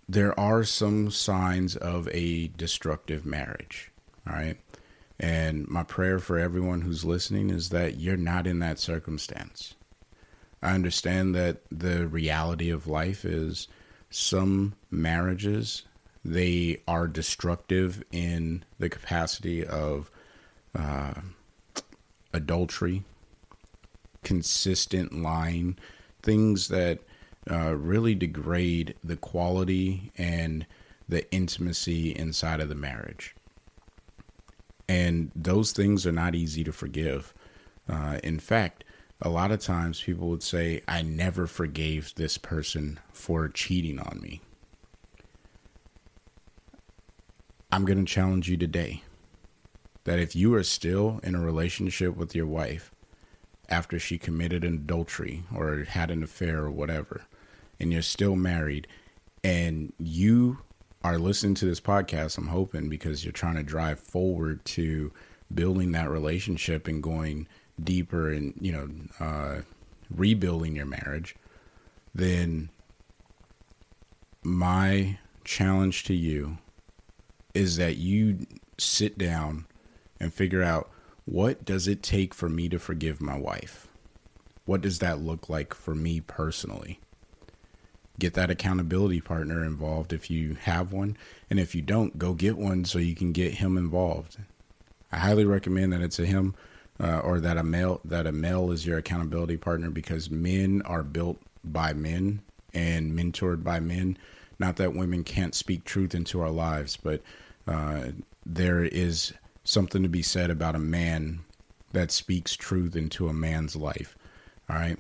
there 0.09 0.39
are 0.39 0.65
some 0.65 1.11
signs 1.11 1.77
of 1.77 2.09
a 2.13 2.49
destructive 2.49 3.27
marriage, 3.27 3.91
all 4.27 4.35
right? 4.35 4.57
And 5.21 5.67
my 5.69 5.83
prayer 5.83 6.19
for 6.19 6.39
everyone 6.39 6.81
who's 6.83 7.05
listening 7.05 7.51
is 7.51 7.71
that 7.71 7.99
you're 7.99 8.17
not 8.17 8.47
in 8.47 8.61
that 8.61 8.79
circumstance. 8.79 9.75
I 10.63 10.75
understand 10.75 11.35
that 11.35 11.59
the 11.71 12.07
reality 12.07 12.71
of 12.71 12.87
life 12.87 13.25
is 13.25 13.69
some 14.11 14.75
marriages 14.91 15.83
they 16.25 16.83
are 16.87 17.07
destructive 17.07 18.03
in 18.11 18.65
the 18.79 18.89
capacity 18.89 19.65
of 19.65 20.11
uh, 20.77 21.15
adultery, 22.33 23.03
consistent 24.23 25.13
lying, 25.23 25.79
things 26.23 26.69
that 26.69 26.99
uh, 27.51 27.75
really 27.75 28.15
degrade 28.15 28.95
the 29.03 29.17
quality 29.17 30.13
and 30.17 30.67
the 31.09 31.31
intimacy 31.33 32.15
inside 32.15 32.61
of 32.61 32.69
the 32.69 32.75
marriage. 32.75 33.35
And 34.89 35.31
those 35.35 35.73
things 35.73 36.07
are 36.07 36.13
not 36.13 36.35
easy 36.35 36.65
to 36.65 36.73
forgive. 36.73 37.35
Uh, 37.89 38.19
in 38.23 38.39
fact, 38.39 38.85
a 39.21 39.29
lot 39.29 39.51
of 39.51 39.61
times 39.61 40.03
people 40.03 40.29
would 40.29 40.43
say, 40.43 40.83
I 40.87 41.03
never 41.03 41.47
forgave 41.47 42.15
this 42.15 42.39
person 42.39 43.01
for 43.13 43.49
cheating 43.49 43.99
on 43.99 44.21
me. 44.23 44.41
I'm 47.71 47.85
going 47.85 47.99
to 47.99 48.11
challenge 48.11 48.49
you 48.49 48.57
today 48.57 49.03
that 50.05 50.19
if 50.19 50.35
you 50.35 50.55
are 50.55 50.63
still 50.63 51.21
in 51.23 51.35
a 51.35 51.41
relationship 51.41 52.17
with 52.17 52.35
your 52.35 52.47
wife 52.47 52.93
after 53.69 53.99
she 53.99 54.17
committed 54.17 54.65
an 54.65 54.75
adultery 54.75 55.43
or 55.55 55.85
had 55.85 56.11
an 56.11 56.23
affair 56.23 56.61
or 56.61 56.71
whatever, 56.71 57.27
and 57.81 57.93
you're 57.93 58.03
still 58.03 58.37
married, 58.37 58.87
and 59.45 59.93
you 59.99 60.59
are 61.05 61.19
listening 61.19 61.55
to 61.55 61.65
this 61.65 61.81
podcast, 61.81 62.39
I'm 62.39 62.49
hoping 62.49 62.89
because 62.89 63.25
you're 63.25 63.33
trying 63.33 63.57
to 63.57 63.63
drive 63.63 64.01
forward 64.01 64.65
to 64.67 65.13
building 65.53 65.93
that 65.93 66.11
relationship 66.11 66.87
and 66.89 67.03
going 67.03 67.47
deeper 67.83 68.31
and 68.31 68.55
you 68.61 68.73
know 68.73 68.89
uh, 69.21 69.61
rebuilding 70.11 70.77
your 70.77 70.87
marriage, 70.87 71.37
then 72.15 72.71
my 74.43 75.19
challenge 75.45 76.05
to 76.05 76.15
you 76.15 76.59
is 77.55 77.77
that 77.77 77.97
you 77.97 78.47
sit 78.77 79.19
down 79.19 79.67
and 80.21 80.33
figure 80.33 80.63
out 80.63 80.91
what 81.25 81.65
does 81.65 81.87
it 81.87 82.03
take 82.03 82.33
for 82.35 82.49
me 82.49 82.69
to 82.69 82.79
forgive 82.79 83.21
my 83.21 83.39
wife? 83.39 83.89
What 84.65 84.81
does 84.81 84.99
that 84.99 85.21
look 85.21 85.49
like 85.49 85.75
for 85.75 85.95
me 85.95 86.21
personally? 86.21 87.01
Get 88.19 88.35
that 88.35 88.51
accountability 88.51 89.21
partner 89.21 89.65
involved 89.65 90.13
if 90.13 90.31
you 90.31 90.55
have 90.55 90.93
one. 90.93 91.17
And 91.51 91.61
if 91.61 91.75
you 91.75 91.83
don't, 91.83 92.19
go 92.19 92.35
get 92.35 92.59
one 92.59 92.85
so 92.85 92.99
you 92.99 93.15
can 93.15 93.33
get 93.33 93.55
him 93.55 93.77
involved. 93.77 94.39
I 95.13 95.19
highly 95.19 95.45
recommend 95.45 95.93
that 95.93 96.03
it's 96.03 96.19
a 96.19 96.27
him 96.27 96.55
uh, 97.01 97.21
or 97.21 97.41
that 97.41 97.57
a 97.57 97.63
male 97.63 98.01
that 98.05 98.27
a 98.27 98.33
male 98.33 98.73
is 98.73 98.87
your 98.87 98.99
accountability 98.99 99.57
partner 99.57 99.91
because 99.91 100.31
men 100.31 100.83
are 100.85 101.03
built 101.03 101.39
by 101.65 101.93
men 101.93 102.41
and 102.75 103.13
mentored 103.13 103.63
by 103.63 103.81
men. 103.81 104.19
Not 104.59 104.77
that 104.77 104.95
women 104.95 105.23
can't 105.23 105.55
speak 105.55 105.85
truth 105.85 106.15
into 106.15 106.41
our 106.41 106.51
lives, 106.51 106.97
but 106.97 107.23
uh, 107.67 108.09
there 108.45 108.83
is 108.83 109.33
something 109.63 110.03
to 110.03 110.09
be 110.09 110.23
said 110.23 110.51
about 110.51 110.75
a 110.75 110.81
man 110.81 111.41
that 111.93 112.11
speaks 112.11 112.57
truth 112.57 112.97
into 112.97 113.29
a 113.29 113.33
man's 113.33 113.77
life. 113.77 114.17
All 114.69 114.77
right. 114.77 114.99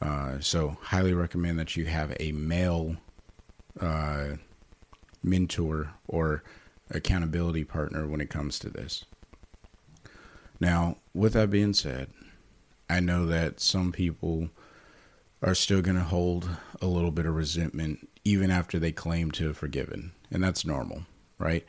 Uh, 0.00 0.40
so, 0.40 0.78
highly 0.80 1.12
recommend 1.12 1.58
that 1.58 1.76
you 1.76 1.84
have 1.84 2.16
a 2.18 2.32
male 2.32 2.96
uh, 3.80 4.28
mentor 5.22 5.92
or 6.08 6.42
accountability 6.90 7.64
partner 7.64 8.06
when 8.06 8.20
it 8.20 8.30
comes 8.30 8.58
to 8.58 8.70
this. 8.70 9.04
Now, 10.58 10.96
with 11.14 11.34
that 11.34 11.50
being 11.50 11.74
said, 11.74 12.08
I 12.88 13.00
know 13.00 13.26
that 13.26 13.60
some 13.60 13.92
people 13.92 14.50
are 15.42 15.54
still 15.54 15.80
going 15.80 15.96
to 15.96 16.02
hold 16.02 16.48
a 16.82 16.86
little 16.86 17.10
bit 17.10 17.26
of 17.26 17.34
resentment 17.34 18.08
even 18.24 18.50
after 18.50 18.78
they 18.78 18.92
claim 18.92 19.30
to 19.32 19.48
have 19.48 19.56
forgiven, 19.56 20.12
and 20.30 20.42
that's 20.42 20.66
normal, 20.66 21.04
right? 21.38 21.64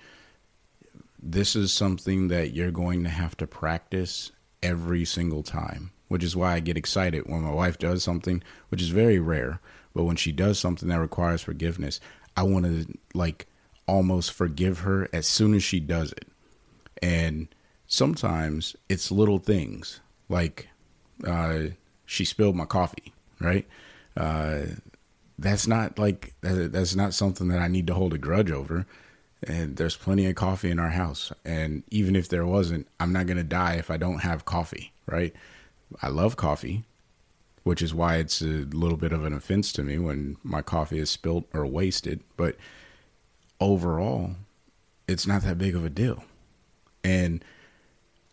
This 1.21 1.55
is 1.55 1.71
something 1.71 2.27
that 2.29 2.53
you're 2.53 2.71
going 2.71 3.03
to 3.03 3.09
have 3.09 3.37
to 3.37 3.47
practice 3.47 4.31
every 4.61 5.05
single 5.05 5.43
time, 5.43 5.91
which 6.11 6.25
is 6.25 6.35
why 6.35 6.55
I 6.55 6.59
get 6.59 6.75
excited 6.75 7.23
when 7.25 7.43
my 7.43 7.53
wife 7.53 7.79
does 7.79 8.03
something, 8.03 8.43
which 8.67 8.81
is 8.81 8.89
very 8.89 9.17
rare, 9.17 9.61
but 9.95 10.03
when 10.03 10.17
she 10.17 10.33
does 10.33 10.59
something 10.59 10.89
that 10.89 10.99
requires 10.99 11.41
forgiveness, 11.41 12.01
I 12.35 12.43
want 12.43 12.65
to 12.65 12.85
like 13.13 13.47
almost 13.87 14.33
forgive 14.33 14.79
her 14.79 15.07
as 15.13 15.25
soon 15.25 15.53
as 15.53 15.63
she 15.63 15.79
does 15.79 16.11
it. 16.11 16.27
And 17.01 17.47
sometimes 17.87 18.75
it's 18.89 19.09
little 19.09 19.39
things 19.39 20.01
like 20.27 20.67
uh, 21.25 21.67
she 22.05 22.25
spilled 22.25 22.57
my 22.57 22.65
coffee, 22.65 23.13
right? 23.39 23.65
Uh, 24.17 24.63
that's 25.39 25.65
not 25.65 25.97
like 25.97 26.33
that's 26.41 26.93
not 26.93 27.13
something 27.13 27.47
that 27.47 27.59
I 27.59 27.69
need 27.69 27.87
to 27.87 27.93
hold 27.93 28.13
a 28.13 28.17
grudge 28.17 28.51
over. 28.51 28.85
And 29.47 29.77
there's 29.77 29.95
plenty 29.95 30.25
of 30.25 30.35
coffee 30.35 30.71
in 30.71 30.77
our 30.77 30.89
house, 30.89 31.31
and 31.45 31.83
even 31.89 32.17
if 32.17 32.27
there 32.27 32.45
wasn't, 32.45 32.89
I'm 32.99 33.13
not 33.13 33.27
gonna 33.27 33.45
die 33.45 33.75
if 33.75 33.89
I 33.89 33.95
don't 33.95 34.19
have 34.19 34.43
coffee, 34.43 34.91
right? 35.05 35.33
I 36.01 36.09
love 36.09 36.35
coffee, 36.35 36.83
which 37.63 37.81
is 37.81 37.93
why 37.93 38.17
it's 38.17 38.41
a 38.41 38.65
little 38.73 38.97
bit 38.97 39.11
of 39.11 39.25
an 39.25 39.33
offense 39.33 39.71
to 39.73 39.83
me 39.83 39.97
when 39.97 40.37
my 40.43 40.61
coffee 40.61 40.99
is 40.99 41.09
spilt 41.09 41.45
or 41.53 41.65
wasted. 41.65 42.21
But 42.37 42.55
overall, 43.59 44.31
it's 45.07 45.27
not 45.27 45.43
that 45.43 45.57
big 45.57 45.75
of 45.75 45.85
a 45.85 45.89
deal, 45.89 46.23
and 47.03 47.43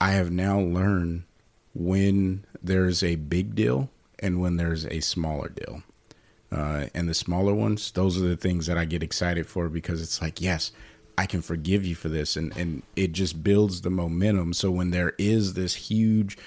I 0.01 0.13
have 0.13 0.31
now 0.31 0.61
learned 0.61 1.25
when 1.75 2.45
there's 2.63 3.03
a 3.03 3.17
big 3.17 3.55
deal 3.55 3.91
and 4.19 4.41
when 4.41 4.57
there's 4.57 4.87
a 4.87 5.01
smaller 5.01 5.49
deal. 5.49 5.83
Uh, 6.51 6.87
and 6.95 7.09
the 7.09 7.15
smaller 7.15 7.55
ones, 7.55 7.91
those 7.91 8.17
are 8.17 8.27
the 8.27 8.37
things 8.37 8.67
that 8.67 8.79
I 8.79 8.85
get 8.85 9.03
excited 9.03 9.47
for 9.47 9.69
because 9.69 10.01
it's 10.01 10.23
like, 10.23 10.41
yes, 10.41 10.73
I 11.19 11.27
can 11.27 11.43
forgive 11.43 11.85
you 11.85 11.95
for 11.95 12.09
this. 12.09 12.37
And, 12.37 12.57
and 12.57 12.83
it 12.97 13.13
just 13.13 13.43
builds 13.43 13.83
the 13.83 13.91
momentum. 13.91 14.55
So 14.55 14.71
when 14.71 14.91
there 14.91 15.15
is 15.19 15.55
this 15.55 15.75
huge 15.75 16.39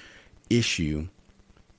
issue 0.58 1.08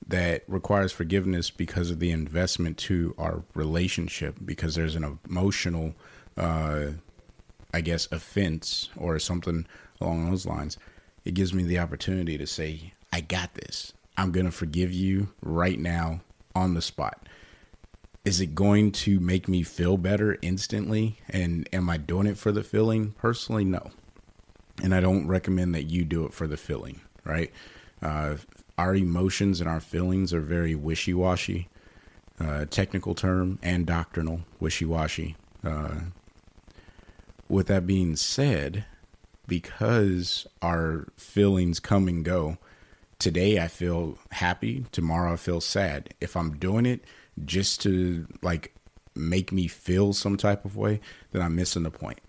that 0.06 0.44
requires 0.46 0.92
forgiveness 0.92 1.50
because 1.50 1.90
of 1.90 1.98
the 1.98 2.10
investment 2.10 2.76
to 2.76 3.14
our 3.16 3.42
relationship, 3.54 4.36
because 4.44 4.74
there's 4.74 4.96
an 4.96 5.18
emotional, 5.28 5.94
uh, 6.36 6.88
I 7.72 7.80
guess, 7.80 8.06
offense 8.12 8.90
or 8.96 9.18
something 9.18 9.66
along 10.00 10.30
those 10.30 10.46
lines, 10.46 10.76
it 11.24 11.34
gives 11.34 11.54
me 11.54 11.62
the 11.62 11.78
opportunity 11.78 12.36
to 12.36 12.46
say, 12.46 12.92
I 13.12 13.20
got 13.22 13.54
this. 13.54 13.94
I'm 14.16 14.30
going 14.30 14.46
to 14.46 14.52
forgive 14.52 14.92
you 14.92 15.28
right 15.40 15.78
now 15.78 16.20
on 16.54 16.74
the 16.74 16.82
spot. 16.82 17.28
Is 18.24 18.40
it 18.40 18.54
going 18.54 18.92
to 18.92 19.20
make 19.20 19.48
me 19.48 19.62
feel 19.62 19.96
better 19.96 20.38
instantly? 20.42 21.18
And 21.28 21.68
am 21.72 21.90
I 21.90 21.96
doing 21.96 22.26
it 22.26 22.38
for 22.38 22.52
the 22.52 22.62
feeling? 22.62 23.12
Personally, 23.12 23.64
no. 23.64 23.90
And 24.82 24.94
I 24.94 25.00
don't 25.00 25.26
recommend 25.26 25.74
that 25.74 25.84
you 25.84 26.04
do 26.04 26.24
it 26.24 26.32
for 26.32 26.46
the 26.46 26.56
feeling, 26.56 27.00
right? 27.24 27.52
Uh, 28.02 28.36
our 28.76 28.94
emotions 28.94 29.60
and 29.60 29.68
our 29.68 29.80
feelings 29.80 30.32
are 30.32 30.40
very 30.40 30.74
wishy 30.74 31.14
washy, 31.14 31.68
uh, 32.40 32.64
technical 32.66 33.14
term 33.14 33.58
and 33.62 33.86
doctrinal 33.86 34.40
wishy 34.60 34.84
washy. 34.84 35.36
Uh, 35.62 35.94
with 37.48 37.66
that 37.68 37.86
being 37.86 38.16
said, 38.16 38.84
because 39.46 40.46
our 40.62 41.06
feelings 41.16 41.80
come 41.80 42.08
and 42.08 42.24
go. 42.24 42.58
Today 43.18 43.60
I 43.60 43.68
feel 43.68 44.18
happy, 44.32 44.86
tomorrow 44.92 45.34
I 45.34 45.36
feel 45.36 45.60
sad. 45.60 46.12
If 46.20 46.36
I'm 46.36 46.56
doing 46.58 46.86
it 46.86 47.04
just 47.44 47.80
to 47.82 48.26
like 48.42 48.74
make 49.14 49.52
me 49.52 49.68
feel 49.68 50.12
some 50.12 50.36
type 50.36 50.64
of 50.64 50.76
way, 50.76 51.00
then 51.32 51.42
I'm 51.42 51.54
missing 51.54 51.84
the 51.84 51.90
point. 51.90 52.20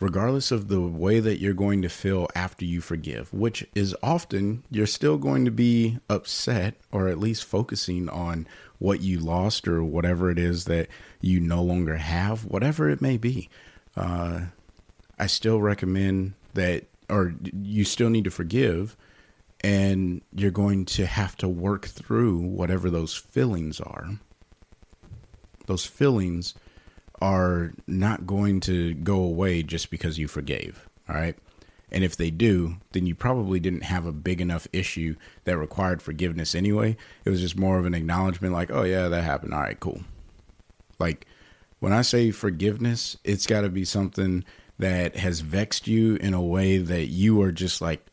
Regardless 0.00 0.50
of 0.50 0.68
the 0.68 0.80
way 0.80 1.20
that 1.20 1.38
you're 1.38 1.52
going 1.52 1.82
to 1.82 1.88
feel 1.88 2.26
after 2.34 2.64
you 2.64 2.80
forgive, 2.80 3.32
which 3.32 3.66
is 3.74 3.94
often 4.02 4.64
you're 4.70 4.86
still 4.86 5.18
going 5.18 5.44
to 5.44 5.50
be 5.50 5.98
upset 6.08 6.74
or 6.90 7.06
at 7.08 7.18
least 7.18 7.44
focusing 7.44 8.08
on 8.08 8.46
what 8.78 9.02
you 9.02 9.20
lost 9.20 9.68
or 9.68 9.84
whatever 9.84 10.30
it 10.30 10.38
is 10.38 10.64
that 10.64 10.88
you 11.20 11.38
no 11.38 11.62
longer 11.62 11.98
have, 11.98 12.46
whatever 12.46 12.88
it 12.88 13.02
may 13.02 13.18
be. 13.18 13.50
Uh, 13.94 14.40
I 15.18 15.26
still 15.26 15.60
recommend 15.60 16.32
that, 16.54 16.84
or 17.10 17.34
you 17.52 17.84
still 17.84 18.08
need 18.08 18.24
to 18.24 18.30
forgive, 18.30 18.96
and 19.62 20.22
you're 20.34 20.50
going 20.50 20.86
to 20.86 21.04
have 21.04 21.36
to 21.36 21.48
work 21.48 21.84
through 21.86 22.38
whatever 22.38 22.88
those 22.88 23.14
feelings 23.14 23.80
are. 23.80 24.12
Those 25.66 25.84
feelings 25.84 26.54
are 27.20 27.72
not 27.86 28.26
going 28.26 28.60
to 28.60 28.94
go 28.94 29.16
away 29.16 29.62
just 29.62 29.90
because 29.90 30.18
you 30.18 30.28
forgave. 30.28 30.88
All 31.08 31.14
right. 31.14 31.36
And 31.92 32.04
if 32.04 32.16
they 32.16 32.30
do, 32.30 32.76
then 32.92 33.06
you 33.06 33.14
probably 33.14 33.58
didn't 33.58 33.82
have 33.82 34.06
a 34.06 34.12
big 34.12 34.40
enough 34.40 34.68
issue 34.72 35.16
that 35.44 35.58
required 35.58 36.00
forgiveness 36.00 36.54
anyway. 36.54 36.96
It 37.24 37.30
was 37.30 37.40
just 37.40 37.58
more 37.58 37.78
of 37.78 37.84
an 37.84 37.94
acknowledgement, 37.94 38.54
like, 38.54 38.70
oh, 38.70 38.84
yeah, 38.84 39.08
that 39.08 39.24
happened. 39.24 39.52
All 39.52 39.60
right, 39.60 39.80
cool. 39.80 40.02
Like, 40.98 41.26
when 41.80 41.92
I 41.92 42.02
say 42.02 42.30
forgiveness, 42.30 43.16
it's 43.24 43.46
got 43.46 43.62
to 43.62 43.68
be 43.68 43.84
something 43.84 44.44
that 44.78 45.16
has 45.16 45.40
vexed 45.40 45.88
you 45.88 46.16
in 46.16 46.32
a 46.32 46.42
way 46.42 46.78
that 46.78 47.06
you 47.06 47.42
are 47.42 47.52
just 47.52 47.82
like 47.82 48.06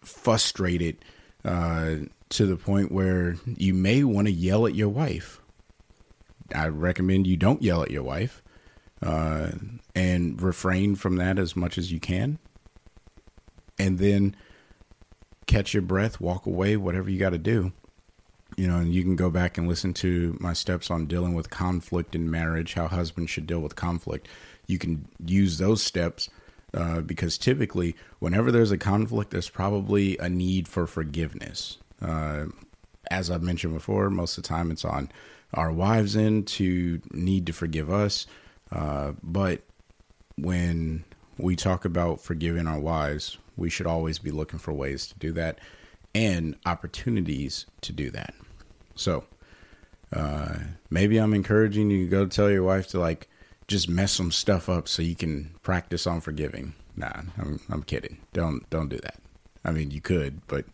frustrated 0.00 1.04
uh, 1.44 1.96
to 2.30 2.46
the 2.46 2.56
point 2.56 2.90
where 2.90 3.36
you 3.44 3.74
may 3.74 4.02
want 4.04 4.26
to 4.26 4.32
yell 4.32 4.66
at 4.66 4.74
your 4.74 4.88
wife. 4.88 5.40
I 6.54 6.68
recommend 6.68 7.26
you 7.26 7.36
don't 7.36 7.62
yell 7.62 7.82
at 7.82 7.90
your 7.90 8.02
wife 8.02 8.42
uh, 9.02 9.50
and 9.94 10.40
refrain 10.40 10.94
from 10.94 11.16
that 11.16 11.38
as 11.38 11.56
much 11.56 11.78
as 11.78 11.92
you 11.92 12.00
can. 12.00 12.38
And 13.78 13.98
then 13.98 14.34
catch 15.46 15.72
your 15.72 15.82
breath, 15.82 16.20
walk 16.20 16.46
away, 16.46 16.76
whatever 16.76 17.10
you 17.10 17.18
got 17.18 17.30
to 17.30 17.38
do. 17.38 17.72
You 18.56 18.66
know, 18.66 18.78
and 18.78 18.92
you 18.92 19.02
can 19.02 19.14
go 19.14 19.30
back 19.30 19.56
and 19.56 19.68
listen 19.68 19.94
to 19.94 20.36
my 20.40 20.52
steps 20.52 20.90
on 20.90 21.06
dealing 21.06 21.34
with 21.34 21.50
conflict 21.50 22.14
in 22.14 22.30
marriage, 22.30 22.74
how 22.74 22.88
husbands 22.88 23.30
should 23.30 23.46
deal 23.46 23.60
with 23.60 23.76
conflict. 23.76 24.26
You 24.66 24.78
can 24.78 25.06
use 25.24 25.58
those 25.58 25.82
steps 25.82 26.28
uh, 26.74 27.00
because 27.00 27.38
typically, 27.38 27.94
whenever 28.18 28.50
there's 28.50 28.72
a 28.72 28.78
conflict, 28.78 29.30
there's 29.30 29.48
probably 29.48 30.18
a 30.18 30.28
need 30.28 30.66
for 30.66 30.86
forgiveness. 30.86 31.78
Uh, 32.00 32.46
as 33.10 33.30
I've 33.30 33.42
mentioned 33.42 33.74
before, 33.74 34.10
most 34.10 34.36
of 34.36 34.44
the 34.44 34.48
time 34.48 34.70
it's 34.70 34.84
on 34.84 35.10
our 35.54 35.72
wives' 35.72 36.16
end 36.16 36.46
to 36.46 37.00
need 37.12 37.46
to 37.46 37.52
forgive 37.52 37.90
us. 37.90 38.26
Uh, 38.70 39.12
but 39.22 39.62
when 40.36 41.04
we 41.38 41.56
talk 41.56 41.84
about 41.84 42.20
forgiving 42.20 42.66
our 42.66 42.78
wives, 42.78 43.38
we 43.56 43.70
should 43.70 43.86
always 43.86 44.18
be 44.18 44.30
looking 44.30 44.58
for 44.58 44.72
ways 44.72 45.06
to 45.08 45.18
do 45.18 45.32
that 45.32 45.58
and 46.14 46.56
opportunities 46.66 47.66
to 47.82 47.92
do 47.92 48.10
that. 48.10 48.34
So, 48.94 49.24
uh, 50.12 50.56
maybe 50.90 51.18
I'm 51.18 51.34
encouraging 51.34 51.90
you 51.90 52.04
to 52.04 52.10
go 52.10 52.26
tell 52.26 52.50
your 52.50 52.62
wife 52.62 52.88
to 52.88 53.00
like 53.00 53.28
just 53.66 53.88
mess 53.88 54.12
some 54.12 54.32
stuff 54.32 54.68
up 54.68 54.88
so 54.88 55.02
you 55.02 55.14
can 55.14 55.54
practice 55.62 56.06
on 56.06 56.20
forgiving. 56.20 56.74
Nah, 56.96 57.22
I'm 57.38 57.60
I'm 57.70 57.82
kidding. 57.82 58.18
Don't 58.32 58.68
don't 58.70 58.88
do 58.88 58.96
that. 58.98 59.20
I 59.64 59.70
mean, 59.70 59.90
you 59.90 60.00
could, 60.00 60.46
but 60.46 60.64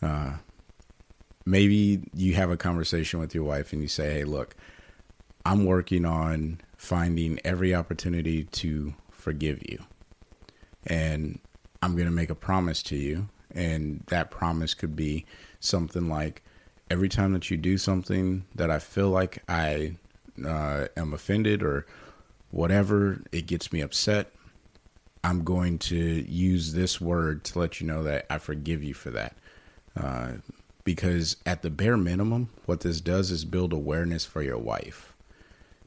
uh, 0.00 0.34
maybe 1.44 2.00
you 2.14 2.34
have 2.34 2.50
a 2.50 2.56
conversation 2.56 3.18
with 3.18 3.34
your 3.34 3.44
wife 3.44 3.72
and 3.72 3.82
you 3.82 3.88
say, 3.88 4.12
"Hey, 4.12 4.24
look, 4.24 4.54
I'm 5.44 5.64
working 5.64 6.04
on 6.04 6.60
finding 6.86 7.40
every 7.44 7.74
opportunity 7.74 8.44
to 8.44 8.94
forgive 9.10 9.60
you. 9.68 9.78
And 10.86 11.40
I'm 11.82 11.94
going 11.94 12.06
to 12.06 12.12
make 12.12 12.30
a 12.30 12.34
promise 12.36 12.80
to 12.84 12.96
you. 12.96 13.28
And 13.50 14.04
that 14.06 14.30
promise 14.30 14.72
could 14.72 14.94
be 14.94 15.26
something 15.58 16.08
like 16.08 16.42
every 16.88 17.08
time 17.08 17.32
that 17.32 17.50
you 17.50 17.56
do 17.56 17.76
something 17.76 18.44
that 18.54 18.70
I 18.70 18.78
feel 18.78 19.10
like 19.10 19.42
I 19.48 19.96
uh, 20.46 20.86
am 20.96 21.12
offended 21.12 21.62
or 21.62 21.86
whatever, 22.52 23.22
it 23.32 23.46
gets 23.46 23.72
me 23.72 23.80
upset. 23.80 24.30
I'm 25.24 25.42
going 25.42 25.78
to 25.80 25.96
use 25.96 26.72
this 26.72 27.00
word 27.00 27.42
to 27.44 27.58
let 27.58 27.80
you 27.80 27.86
know 27.88 28.04
that 28.04 28.26
I 28.30 28.38
forgive 28.38 28.84
you 28.84 28.94
for 28.94 29.10
that. 29.10 29.36
Uh, 29.96 30.32
because 30.84 31.36
at 31.44 31.62
the 31.62 31.70
bare 31.70 31.96
minimum, 31.96 32.50
what 32.64 32.82
this 32.82 33.00
does 33.00 33.32
is 33.32 33.44
build 33.44 33.72
awareness 33.72 34.24
for 34.24 34.40
your 34.40 34.58
wife. 34.58 35.15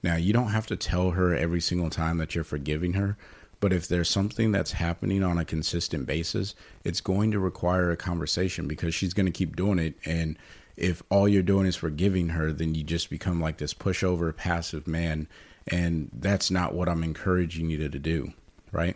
Now, 0.02 0.16
you 0.16 0.34
don't 0.34 0.50
have 0.50 0.68
to 0.68 0.76
tell 0.76 1.12
her 1.12 1.36
every 1.36 1.62
single 1.62 1.90
time 1.90 2.18
that 2.18 2.36
you're 2.36 2.44
forgiving 2.44 2.94
her, 2.94 3.18
but 3.60 3.74
if 3.74 3.88
there's 3.88 4.10
something 4.10 4.52
that's 4.52 4.74
happening 4.74 5.24
on 5.24 5.38
a 5.38 5.46
consistent 5.46 6.06
basis, 6.06 6.56
it's 6.84 7.02
going 7.02 7.32
to 7.32 7.40
require 7.40 7.92
a 7.92 7.98
conversation 7.98 8.68
because 8.68 8.96
she's 8.96 9.14
going 9.14 9.26
to 9.26 9.32
keep 9.32 9.56
doing 9.56 9.80
it. 9.80 9.96
And 10.06 10.38
if 10.78 11.04
all 11.10 11.28
you're 11.28 11.44
doing 11.44 11.68
is 11.68 11.76
forgiving 11.76 12.30
her, 12.30 12.54
then 12.54 12.74
you 12.74 12.84
just 12.84 13.10
become 13.10 13.42
like 13.42 13.58
this 13.58 13.74
pushover, 13.74 14.36
passive 14.36 14.88
man. 14.88 15.28
And 15.68 16.10
that's 16.14 16.50
not 16.50 16.74
what 16.74 16.88
I'm 16.88 17.04
encouraging 17.04 17.70
you 17.70 17.90
to 17.90 18.00
do, 18.00 18.32
right? 18.72 18.96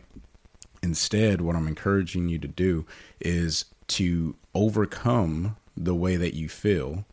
Instead, 0.82 1.42
what 1.42 1.58
I'm 1.58 1.68
encouraging 1.68 2.30
you 2.30 2.40
to 2.40 2.48
do 2.48 2.86
is 3.20 3.66
to 3.88 4.36
overcome 4.54 5.58
the 5.76 5.96
way 5.96 6.16
that 6.16 6.36
you 6.36 6.48
feel 6.48 7.06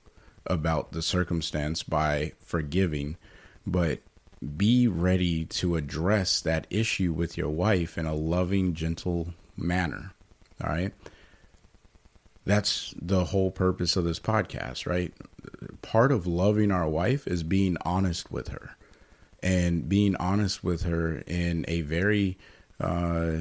about 0.47 0.93
the 0.93 1.03
circumstance 1.03 1.83
by 1.83 2.33
forgiving 2.39 3.17
but 3.67 4.01
be 4.57 4.89
ready 4.89 5.45
to 5.45 5.77
address 5.77 6.41
that 6.41 6.67
issue 6.71 7.13
with 7.13 7.37
your 7.37 7.51
wife 7.51 7.99
in 7.99 8.07
a 8.07 8.15
loving, 8.15 8.75
gentle 8.75 9.35
manner. 9.57 10.13
All 10.65 10.71
right. 10.71 10.93
That's 12.47 12.95
the 13.01 13.27
whole 13.27 13.51
purpose 13.51 13.97
of 13.97 14.05
this 14.05 14.19
podcast, 14.19 14.87
right? 14.87 15.13
Part 15.83 16.11
of 16.11 16.27
loving 16.27 16.71
our 16.71 16.89
wife 16.89 17.27
is 17.27 17.43
being 17.43 17.77
honest 17.83 18.33
with 18.33 18.49
her 18.49 18.77
and 19.43 19.89
being 19.89 20.17
honest 20.17 20.65
with 20.65 20.83
her 20.83 21.23
in 21.27 21.65
a 21.69 21.83
very 21.83 22.39
uh, 22.81 23.37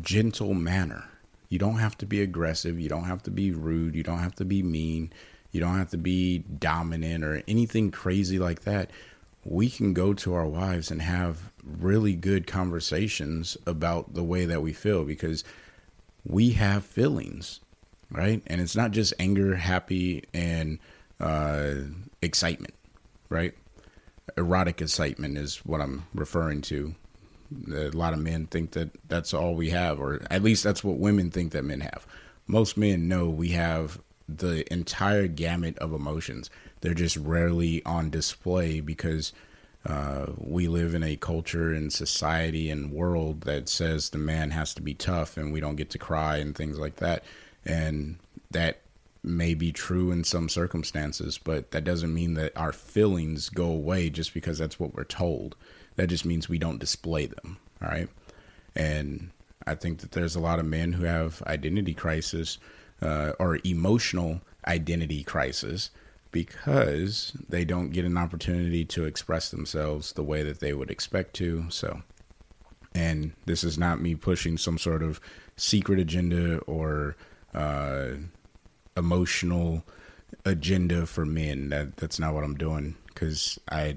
gentle 0.00 0.54
manner. 0.54 1.04
You 1.50 1.58
don't 1.58 1.78
have 1.78 1.96
to 1.98 2.06
be 2.06 2.22
aggressive. 2.22 2.80
You 2.80 2.88
don't 2.88 3.04
have 3.04 3.22
to 3.24 3.30
be 3.30 3.52
rude. 3.52 3.94
You 3.94 4.02
don't 4.02 4.18
have 4.18 4.34
to 4.36 4.44
be 4.44 4.62
mean. 4.62 5.12
You 5.52 5.60
don't 5.60 5.78
have 5.78 5.90
to 5.90 5.98
be 5.98 6.38
dominant 6.38 7.24
or 7.24 7.42
anything 7.46 7.90
crazy 7.90 8.38
like 8.38 8.62
that 8.62 8.90
we 9.44 9.70
can 9.70 9.94
go 9.94 10.12
to 10.14 10.34
our 10.34 10.46
wives 10.46 10.90
and 10.90 11.02
have 11.02 11.50
really 11.64 12.14
good 12.14 12.46
conversations 12.46 13.56
about 13.66 14.14
the 14.14 14.22
way 14.22 14.44
that 14.44 14.62
we 14.62 14.72
feel 14.72 15.04
because 15.04 15.44
we 16.24 16.50
have 16.50 16.84
feelings, 16.84 17.60
right? 18.10 18.42
And 18.46 18.60
it's 18.60 18.76
not 18.76 18.90
just 18.90 19.14
anger, 19.18 19.56
happy, 19.56 20.24
and 20.34 20.78
uh, 21.20 21.74
excitement, 22.20 22.74
right? 23.28 23.54
Erotic 24.36 24.80
excitement 24.82 25.38
is 25.38 25.64
what 25.64 25.80
I'm 25.80 26.06
referring 26.14 26.60
to. 26.62 26.94
A 27.72 27.88
lot 27.90 28.12
of 28.12 28.18
men 28.18 28.46
think 28.46 28.72
that 28.72 28.90
that's 29.08 29.32
all 29.32 29.54
we 29.54 29.70
have, 29.70 29.98
or 29.98 30.20
at 30.30 30.42
least 30.42 30.64
that's 30.64 30.84
what 30.84 30.98
women 30.98 31.30
think 31.30 31.52
that 31.52 31.64
men 31.64 31.80
have. 31.80 32.06
Most 32.46 32.76
men 32.76 33.08
know 33.08 33.28
we 33.28 33.50
have 33.50 33.98
the 34.28 34.70
entire 34.72 35.26
gamut 35.26 35.78
of 35.78 35.92
emotions 35.92 36.50
they're 36.80 36.94
just 36.94 37.16
rarely 37.16 37.84
on 37.84 38.10
display 38.10 38.80
because 38.80 39.32
uh, 39.86 40.26
we 40.36 40.68
live 40.68 40.94
in 40.94 41.02
a 41.02 41.16
culture 41.16 41.72
and 41.72 41.92
society 41.92 42.70
and 42.70 42.92
world 42.92 43.42
that 43.42 43.68
says 43.68 44.10
the 44.10 44.18
man 44.18 44.50
has 44.50 44.74
to 44.74 44.82
be 44.82 44.94
tough 44.94 45.36
and 45.36 45.52
we 45.52 45.60
don't 45.60 45.76
get 45.76 45.90
to 45.90 45.98
cry 45.98 46.36
and 46.36 46.54
things 46.54 46.78
like 46.78 46.96
that. 46.96 47.24
And 47.64 48.18
that 48.50 48.80
may 49.22 49.54
be 49.54 49.72
true 49.72 50.10
in 50.10 50.24
some 50.24 50.48
circumstances, 50.48 51.38
but 51.38 51.70
that 51.70 51.84
doesn't 51.84 52.12
mean 52.12 52.34
that 52.34 52.56
our 52.56 52.72
feelings 52.72 53.48
go 53.48 53.66
away 53.66 54.10
just 54.10 54.34
because 54.34 54.58
that's 54.58 54.78
what 54.78 54.94
we're 54.94 55.04
told. 55.04 55.56
That 55.96 56.08
just 56.08 56.24
means 56.24 56.48
we 56.48 56.58
don't 56.58 56.78
display 56.78 57.26
them. 57.26 57.58
All 57.82 57.88
right. 57.88 58.08
And 58.76 59.30
I 59.66 59.74
think 59.74 59.98
that 60.00 60.12
there's 60.12 60.36
a 60.36 60.40
lot 60.40 60.58
of 60.58 60.66
men 60.66 60.92
who 60.92 61.04
have 61.04 61.42
identity 61.46 61.94
crisis 61.94 62.58
uh, 63.02 63.32
or 63.38 63.58
emotional 63.64 64.40
identity 64.66 65.22
crisis 65.22 65.90
because 66.30 67.32
they 67.48 67.64
don't 67.64 67.90
get 67.90 68.04
an 68.04 68.18
opportunity 68.18 68.84
to 68.84 69.04
express 69.04 69.50
themselves 69.50 70.12
the 70.12 70.22
way 70.22 70.42
that 70.42 70.60
they 70.60 70.72
would 70.72 70.90
expect 70.90 71.34
to. 71.34 71.64
So, 71.70 72.02
and 72.94 73.32
this 73.46 73.64
is 73.64 73.78
not 73.78 74.00
me 74.00 74.14
pushing 74.14 74.58
some 74.58 74.78
sort 74.78 75.02
of 75.02 75.20
secret 75.56 75.98
agenda 75.98 76.58
or 76.60 77.16
uh, 77.54 78.10
emotional 78.96 79.84
agenda 80.44 81.06
for 81.06 81.24
men. 81.24 81.70
That 81.70 81.96
that's 81.96 82.18
not 82.18 82.34
what 82.34 82.44
I'm 82.44 82.56
doing 82.56 82.96
because 83.06 83.58
I 83.70 83.96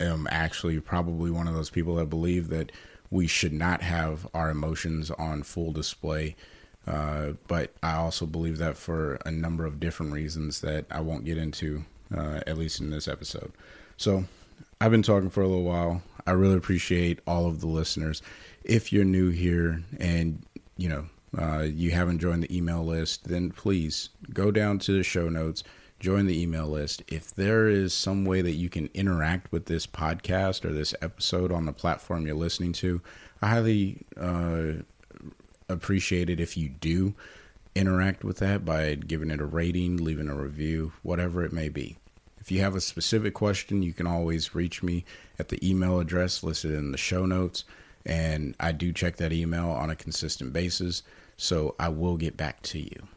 am 0.00 0.26
actually 0.30 0.80
probably 0.80 1.30
one 1.30 1.48
of 1.48 1.54
those 1.54 1.70
people 1.70 1.96
that 1.96 2.06
believe 2.06 2.48
that 2.48 2.72
we 3.10 3.26
should 3.26 3.52
not 3.52 3.82
have 3.82 4.26
our 4.34 4.50
emotions 4.50 5.10
on 5.12 5.42
full 5.42 5.72
display 5.72 6.34
uh, 6.86 7.32
but 7.48 7.74
I 7.82 7.94
also 7.94 8.26
believe 8.26 8.58
that 8.58 8.76
for 8.76 9.18
a 9.26 9.30
number 9.30 9.66
of 9.66 9.80
different 9.80 10.12
reasons 10.12 10.60
that 10.60 10.86
I 10.90 11.00
won't 11.00 11.24
get 11.24 11.38
into, 11.38 11.84
uh, 12.16 12.40
at 12.46 12.58
least 12.58 12.80
in 12.80 12.90
this 12.90 13.08
episode. 13.08 13.52
So 13.96 14.24
I've 14.80 14.90
been 14.90 15.02
talking 15.02 15.30
for 15.30 15.42
a 15.42 15.48
little 15.48 15.64
while. 15.64 16.02
I 16.26 16.32
really 16.32 16.56
appreciate 16.56 17.20
all 17.26 17.46
of 17.46 17.60
the 17.60 17.66
listeners. 17.66 18.22
if 18.64 18.92
you're 18.92 19.04
new 19.04 19.30
here 19.30 19.82
and 20.00 20.44
you 20.76 20.88
know 20.88 21.06
uh, 21.38 21.62
you 21.62 21.90
haven't 21.90 22.18
joined 22.18 22.42
the 22.42 22.56
email 22.56 22.84
list, 22.84 23.28
then 23.28 23.50
please 23.50 24.10
go 24.32 24.50
down 24.50 24.78
to 24.80 24.92
the 24.92 25.02
show 25.02 25.28
notes, 25.28 25.62
join 26.00 26.26
the 26.26 26.40
email 26.40 26.66
list. 26.66 27.02
If 27.08 27.34
there 27.34 27.68
is 27.68 27.92
some 27.92 28.24
way 28.24 28.42
that 28.42 28.52
you 28.52 28.68
can 28.68 28.88
interact 28.94 29.52
with 29.52 29.66
this 29.66 29.86
podcast 29.86 30.64
or 30.64 30.72
this 30.72 30.94
episode 31.02 31.52
on 31.52 31.66
the 31.66 31.72
platform 31.72 32.26
you're 32.26 32.36
listening 32.36 32.72
to, 32.74 33.00
I 33.42 33.48
highly 33.48 34.06
uh, 34.16 34.82
appreciate 35.68 36.30
it 36.30 36.40
if 36.40 36.56
you 36.56 36.68
do 36.68 37.14
interact 37.74 38.24
with 38.24 38.38
that 38.38 38.64
by 38.64 38.94
giving 38.94 39.30
it 39.30 39.40
a 39.40 39.44
rating, 39.44 39.98
leaving 39.98 40.28
a 40.28 40.34
review, 40.34 40.92
whatever 41.02 41.44
it 41.44 41.52
may 41.52 41.68
be. 41.68 41.96
If 42.40 42.50
you 42.50 42.60
have 42.60 42.76
a 42.76 42.80
specific 42.80 43.34
question, 43.34 43.82
you 43.82 43.92
can 43.92 44.06
always 44.06 44.54
reach 44.54 44.82
me 44.82 45.04
at 45.38 45.48
the 45.48 45.68
email 45.68 45.98
address 45.98 46.42
listed 46.42 46.70
in 46.70 46.92
the 46.92 46.98
show 46.98 47.26
notes. 47.26 47.64
And 48.06 48.54
I 48.60 48.72
do 48.72 48.92
check 48.92 49.16
that 49.16 49.32
email 49.32 49.68
on 49.68 49.90
a 49.90 49.96
consistent 49.96 50.52
basis, 50.52 51.02
so 51.36 51.74
I 51.78 51.88
will 51.88 52.16
get 52.16 52.36
back 52.36 52.62
to 52.62 52.78
you. 52.78 53.08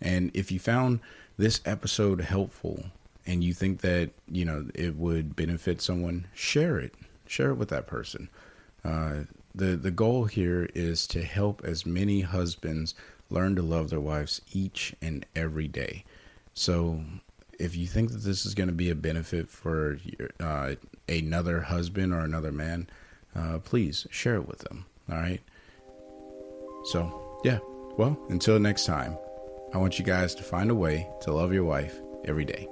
And 0.00 0.30
if 0.34 0.52
you 0.52 0.58
found 0.58 1.00
this 1.38 1.60
episode 1.64 2.20
helpful 2.20 2.84
and 3.26 3.42
you 3.42 3.54
think 3.54 3.80
that, 3.80 4.10
you 4.30 4.44
know, 4.44 4.68
it 4.74 4.96
would 4.96 5.34
benefit 5.34 5.80
someone, 5.80 6.26
share 6.34 6.78
it. 6.78 6.94
Share 7.26 7.50
it 7.50 7.54
with 7.54 7.70
that 7.70 7.86
person. 7.86 8.28
Uh, 8.84 9.20
the 9.54 9.76
the 9.76 9.90
goal 9.90 10.24
here 10.24 10.68
is 10.74 11.06
to 11.08 11.22
help 11.22 11.62
as 11.64 11.84
many 11.84 12.22
husbands 12.22 12.94
learn 13.28 13.56
to 13.56 13.62
love 13.62 13.90
their 13.90 14.00
wives 14.00 14.40
each 14.52 14.94
and 15.00 15.24
every 15.34 15.68
day. 15.68 16.04
So 16.54 17.02
if 17.58 17.76
you 17.76 17.86
think 17.86 18.10
that 18.10 18.22
this 18.22 18.46
is 18.46 18.54
going 18.54 18.68
to 18.68 18.74
be 18.74 18.90
a 18.90 18.94
benefit 18.94 19.48
for 19.48 19.98
uh, 20.40 20.74
another 21.08 21.60
husband 21.60 22.12
or 22.12 22.20
another 22.20 22.50
man, 22.50 22.88
uh, 23.36 23.58
please 23.58 24.06
share 24.10 24.36
it 24.36 24.48
with 24.48 24.58
them. 24.60 24.86
All 25.10 25.18
right. 25.18 25.40
So, 26.84 27.40
yeah. 27.44 27.58
Well, 27.96 28.18
until 28.30 28.58
next 28.58 28.86
time, 28.86 29.16
I 29.74 29.78
want 29.78 29.98
you 29.98 30.04
guys 30.04 30.34
to 30.36 30.42
find 30.42 30.70
a 30.70 30.74
way 30.74 31.06
to 31.22 31.32
love 31.32 31.52
your 31.52 31.64
wife 31.64 32.00
every 32.24 32.44
day. 32.44 32.66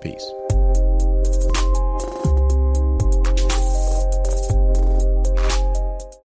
Peace. 0.00 0.41